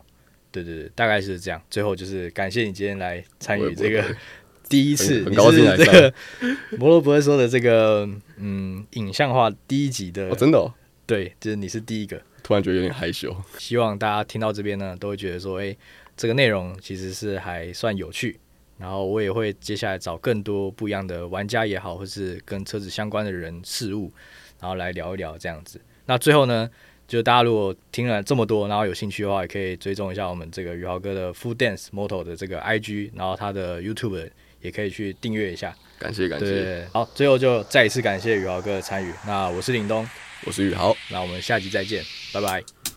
[0.52, 1.60] 对对对，大概是这样。
[1.68, 4.02] 最后就是感谢你今天来参与这个
[4.70, 6.14] 第一次，很高兴来这个
[6.78, 10.72] 摩罗不会说的这个嗯影像化第一集的，真的，哦
[11.04, 12.22] 对，就是你是第一个。
[12.42, 13.36] 突然觉得有点害羞。
[13.58, 15.76] 希望大家听到这边呢，都会觉得说，哎，
[16.16, 18.38] 这个内容其实是还算有趣。
[18.78, 24.12] 然后我也会接下来找更多不一样的玩家也好，或是跟车子相关的人事物，
[24.60, 25.80] 然后来聊一聊这样子。
[26.06, 26.68] 那最后呢？
[27.08, 34.28] 就大家如果听了这么多，然后有兴趣的话，也可以追踪一下我们这个宇豪哥的 Full Dance Moto 的这个 IG，然后他的 YouTube
[34.60, 35.72] 也可以去订阅一下。
[36.00, 36.84] 感谢感谢。
[36.92, 39.12] 好，最后就再一次感谢宇豪哥的参与。
[39.24, 40.04] 那我是林东，
[40.46, 42.02] 我是宇豪，那我们下集再见，
[42.34, 42.95] 拜拜。